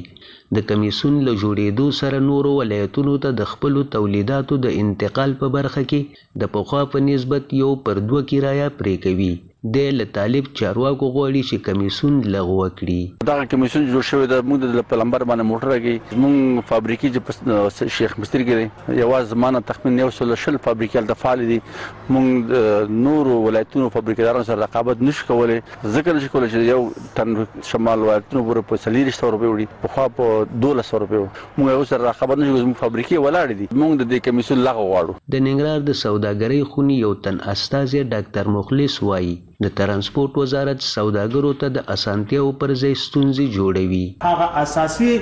د 0.55 0.57
کمیسون 0.69 1.13
له 1.27 1.33
جوړېدو 1.41 1.87
سره 1.99 2.17
نورو 2.29 2.51
ولایتونو 2.61 3.13
ته 3.23 3.29
د 3.39 3.41
خپلو 3.51 3.79
تولیداتو 3.95 4.53
د 4.65 4.67
انتقال 4.81 5.31
په 5.41 5.47
برخه 5.55 5.81
کې 5.91 6.01
د 6.41 6.51
پخوا 6.53 6.81
په 6.93 6.97
نسبت 7.11 7.43
یو 7.61 7.71
پر 7.85 7.95
دوه 8.07 8.21
کرایه 8.31 8.67
پرې 8.79 8.95
کوي 9.05 9.33
د 9.63 9.89
له 9.99 10.05
طالب 10.15 10.49
چارواکو 10.59 11.07
غوړي 11.13 11.39
چې 11.45 11.61
کمیسون 11.67 12.17
لغوه 12.33 12.65
کړي 12.79 13.29
دا 13.29 13.37
کمیسون 13.53 13.85
جوړ 13.85 14.03
شوی 14.09 14.27
د 14.33 14.43
موږ 14.49 14.75
د 14.77 14.83
پلمبر 14.91 15.23
باندې 15.29 15.47
موټر 15.51 15.79
کې 15.85 16.19
موږ 16.25 16.67
فابریکي 16.71 17.09
چې 17.15 17.93
شیخ 17.95 18.13
مستری 18.23 18.45
کې 18.49 18.99
یواز 19.01 19.25
زمانه 19.35 19.61
تخمین 19.71 19.97
یو 20.03 20.11
سل 20.19 20.35
شل 20.43 20.59
فابریکي 20.67 21.03
د 21.11 21.17
فعال 21.23 21.41
دي 21.53 21.57
موږ 21.63 22.93
نورو 23.07 23.39
ولایتونو 23.47 23.89
فابریکدارانو 23.95 24.47
سره 24.51 24.61
رقابت 24.65 25.01
نشو 25.09 25.27
کولای 25.31 25.89
ذکر 25.97 26.17
نشو 26.19 26.31
کولای 26.35 26.51
چې 26.53 26.69
یو 26.69 27.09
تن 27.17 27.65
شمال 27.71 28.05
ولایتونو 28.09 28.45
پورې 28.51 28.71
په 28.73 29.11
300 29.17 29.35
روپیه 29.37 29.57
وړي 29.57 29.81
په 29.87 29.95
خوا 29.97 30.07
په 30.19 30.37
1200 30.69 31.03
روپیه 31.07 31.25
موږ 31.31 31.73
یو 31.77 31.89
سره 31.95 32.07
رقابت 32.11 32.43
نشو 32.43 32.55
کوو 32.61 32.79
فابریکي 32.85 33.19
ولاړ 33.23 33.59
دي 33.63 33.69
موږ 33.73 34.05
د 34.05 34.13
دې 34.13 34.29
کمیسون 34.29 34.63
لغوه 34.69 34.87
غواړو 34.93 35.21
د 35.37 35.45
ننګرهار 35.49 35.91
د 35.91 35.99
سوداګرۍ 36.05 36.63
خونی 36.75 37.01
یو 37.07 37.13
تن 37.27 37.43
استاد 37.57 37.93
ډاکټر 37.99 38.55
مخلص 38.59 39.01
وایي 39.11 39.35
د 39.65 39.67
ترانسپورت 39.79 40.31
وزارت 40.41 40.79
سوداګرو 40.95 41.51
ته 41.61 41.67
د 41.75 41.77
اسانتیاو 41.95 42.49
پر 42.59 42.69
ځای 42.81 42.93
ستونزې 43.05 43.45
جوړوي 43.57 44.05
هغه 44.29 44.47
اساسي 44.63 45.13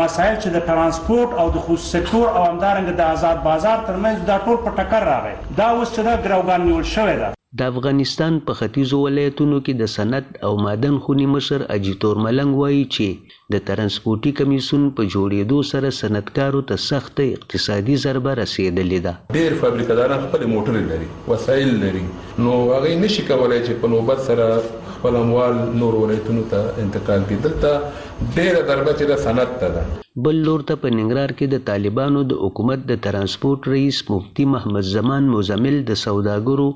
مسایل 0.00 0.34
چې 0.42 0.48
د 0.56 0.58
ترانسپورت 0.70 1.30
او 1.40 1.46
د 1.54 1.56
خصوصي 1.66 1.88
سکتور 1.94 2.26
او 2.36 2.42
همدارنګه 2.50 2.92
د 2.96 3.02
آزاد 3.14 3.38
بازار 3.48 3.78
ترمنځ 3.88 4.16
دا 4.30 4.36
ټول 4.44 4.56
په 4.64 4.70
ټکر 4.78 5.02
راغی 5.12 5.36
دا 5.60 5.66
اوس 5.76 5.88
چې 5.94 6.00
دا 6.08 6.14
ګروګان 6.26 6.60
نیول 6.68 6.86
شوې 6.94 7.16
ده 7.22 7.28
د 7.60 7.66
افغانستان 7.70 8.32
په 8.46 8.52
ختیځو 8.60 8.96
ولایتونو 9.00 9.58
کې 9.66 9.72
د 9.80 9.90
صنعت 9.96 10.26
او 10.46 10.48
معدن 10.62 10.94
خوني 11.02 11.26
مشر 11.34 11.64
اجیتور 11.74 12.18
ملنګ 12.24 12.52
وایي 12.60 12.80
چې 12.94 13.52
د 13.54 13.60
ترانسپورتي 13.68 14.30
کمیسون 14.38 14.86
په 15.00 15.04
جوړېدو 15.14 15.58
سره 15.70 15.92
صنعتکارو 15.98 16.62
ته 16.70 16.80
سخت 16.86 17.20
اقتصادي 17.26 17.98
ضربه 18.06 18.32
رسیدلې 18.40 19.04
ده 19.04 19.12
ډېر 19.36 19.56
فابریکاداران 19.60 20.24
خپل 20.24 20.44
موټر 20.54 20.80
لري 20.88 21.06
وسایل 21.34 21.70
لري 21.84 22.02
نو 22.46 22.54
هغه 22.72 22.98
نشي 23.04 23.24
کولای 23.30 23.60
چې 23.60 23.78
په 23.84 23.90
نوبت 23.94 24.24
سره 24.30 24.48
خپل 24.96 25.18
اموال 25.22 25.60
نور 25.84 25.98
ولایتونو 26.02 26.44
ته 26.54 26.82
انتقال 26.86 27.26
کړي 27.28 27.44
دلته 27.48 27.76
ډېر 27.84 28.64
ضربه 28.72 28.96
چې 28.96 29.12
د 29.12 29.22
صنعت 29.28 29.54
ته 29.60 29.68
ده 29.76 30.24
بل 30.28 30.42
لور 30.48 30.64
ته 30.72 30.78
په 30.86 30.96
ننګرهار 30.96 31.38
کې 31.38 31.54
د 31.54 31.62
طالبانو 31.70 32.24
د 32.34 32.42
حکومت 32.46 32.86
د 32.90 33.02
ترانسپورت 33.08 33.70
رئیس 33.74 34.02
مفتي 34.10 34.48
محمد 34.56 34.90
زمان 34.96 35.30
مزمل 35.38 35.80
د 35.92 36.02
سوداګرو 36.04 36.68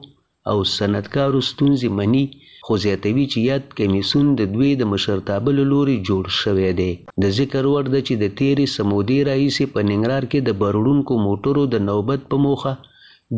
او 0.51 0.59
سندکارو 0.77 1.41
ستونزې 1.51 1.89
مني 1.99 2.23
خو 2.67 2.73
زیاتوي 2.85 3.25
چې 3.33 3.39
یاد 3.51 3.65
کمیسون 3.79 4.27
د 4.41 4.43
دوی 4.55 4.71
د 4.81 4.83
مشرتابه 4.93 5.51
له 5.59 5.65
لوري 5.73 5.97
جوړ 6.09 6.25
شوی 6.43 6.71
دی 6.81 6.93
د 7.23 7.25
ذکر 7.39 7.63
وړ 7.73 7.85
ده 7.95 8.01
چې 8.07 8.15
د 8.23 8.27
تیرې 8.39 8.67
سمودې 8.77 9.19
راهیسې 9.29 9.65
په 9.75 9.81
ننګرهار 9.91 10.25
کې 10.31 10.39
د 10.49 10.51
بروړونکو 10.63 11.13
موټرو 11.27 11.63
د 11.75 11.85
نوبت 11.89 12.21
په 12.33 12.37
موخه 12.45 12.73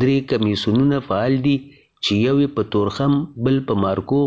درې 0.01 0.17
کمیسونونه 0.31 0.95
فعال 1.07 1.33
دي 1.47 1.57
چې 2.05 2.13
یو 2.27 2.35
په 2.57 2.61
تورخم 2.75 3.13
بل 3.45 3.55
په 3.71 3.83
مارکو 3.85 4.23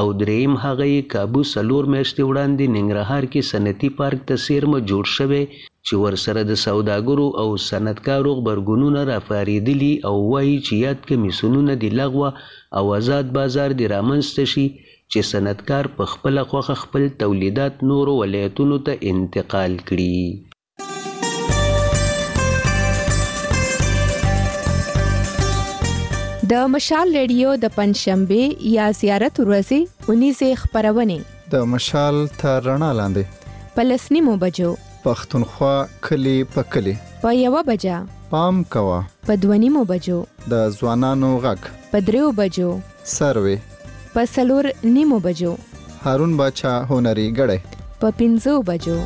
او 0.00 0.06
دریم 0.20 0.52
هغه 0.64 0.84
یې 0.94 1.08
کابو 1.14 1.40
سلور 1.54 1.82
میاشتې 1.94 2.22
وړاندې 2.30 2.64
ننګرهار 2.76 3.22
کې 3.32 3.40
صنعتي 3.50 3.88
پارک 3.98 4.18
ته 4.28 4.34
سیرمه 4.46 4.78
جوړ 4.90 5.04
شوی 5.16 5.44
چې 5.86 6.00
ورسره 6.04 6.42
د 6.48 6.56
سوداګرو 6.62 7.26
او 7.42 7.46
صنعتکارو 7.66 8.32
غبرګونونه 8.40 9.02
راپارېدلي 9.10 9.92
او 10.10 10.14
وایي 10.32 10.56
چې 10.66 10.80
یاد 10.88 11.04
کمیسیونونه 11.12 11.76
د 11.84 11.92
لغوه 12.00 12.30
او 12.80 12.94
آزاد 12.98 13.32
بازار 13.38 13.76
د 13.80 13.92
رامنځته 13.94 14.44
شي 14.54 14.66
چې 15.12 15.30
صنعتکار 15.32 15.90
په 16.00 16.10
خپله 16.16 16.44
خوښه 16.50 16.78
خپل 16.84 17.08
تولیدات 17.22 17.84
نورو 17.92 18.16
ولایتونو 18.22 18.78
ته 18.88 19.02
انتقال 19.14 19.78
کړي 19.92 20.46
د 26.50 26.68
مشال 26.72 27.10
ریډیو 27.14 27.54
د 27.62 27.74
پنځشنبه 27.78 28.68
یا 28.74 28.90
زیارت 29.00 29.40
ورځې 29.46 30.12
19 30.18 30.60
خبرونه 30.66 31.18
د 31.56 31.64
مشال 31.76 32.20
تر 32.44 32.62
رڼا 32.70 32.92
لاندې 33.00 33.74
پلسنی 33.74 34.20
مو 34.28 34.36
بجو 34.44 34.70
پښتونخوا 35.08 35.74
کلی 36.06 36.32
په 36.54 36.60
کلی 36.72 36.92
په 37.22 37.28
یو 37.44 37.62
بجا 37.68 37.96
پام 38.32 38.54
کوا 38.74 38.98
په 39.28 39.32
دونیمو 39.44 39.82
بجو 39.92 40.18
د 40.52 40.54
ځوانانو 40.78 41.30
غږ 41.44 41.60
په 41.94 42.06
دریو 42.10 42.28
بجو 42.42 42.68
سروي 43.16 43.56
په 44.14 44.20
سلور 44.36 44.64
نیمو 44.98 45.18
بجو 45.28 45.52
هارون 46.06 46.32
بچا 46.42 46.74
هنري 46.92 47.26
غړې 47.38 47.58
په 48.00 48.08
پینځو 48.22 48.54
بجو 48.72 48.98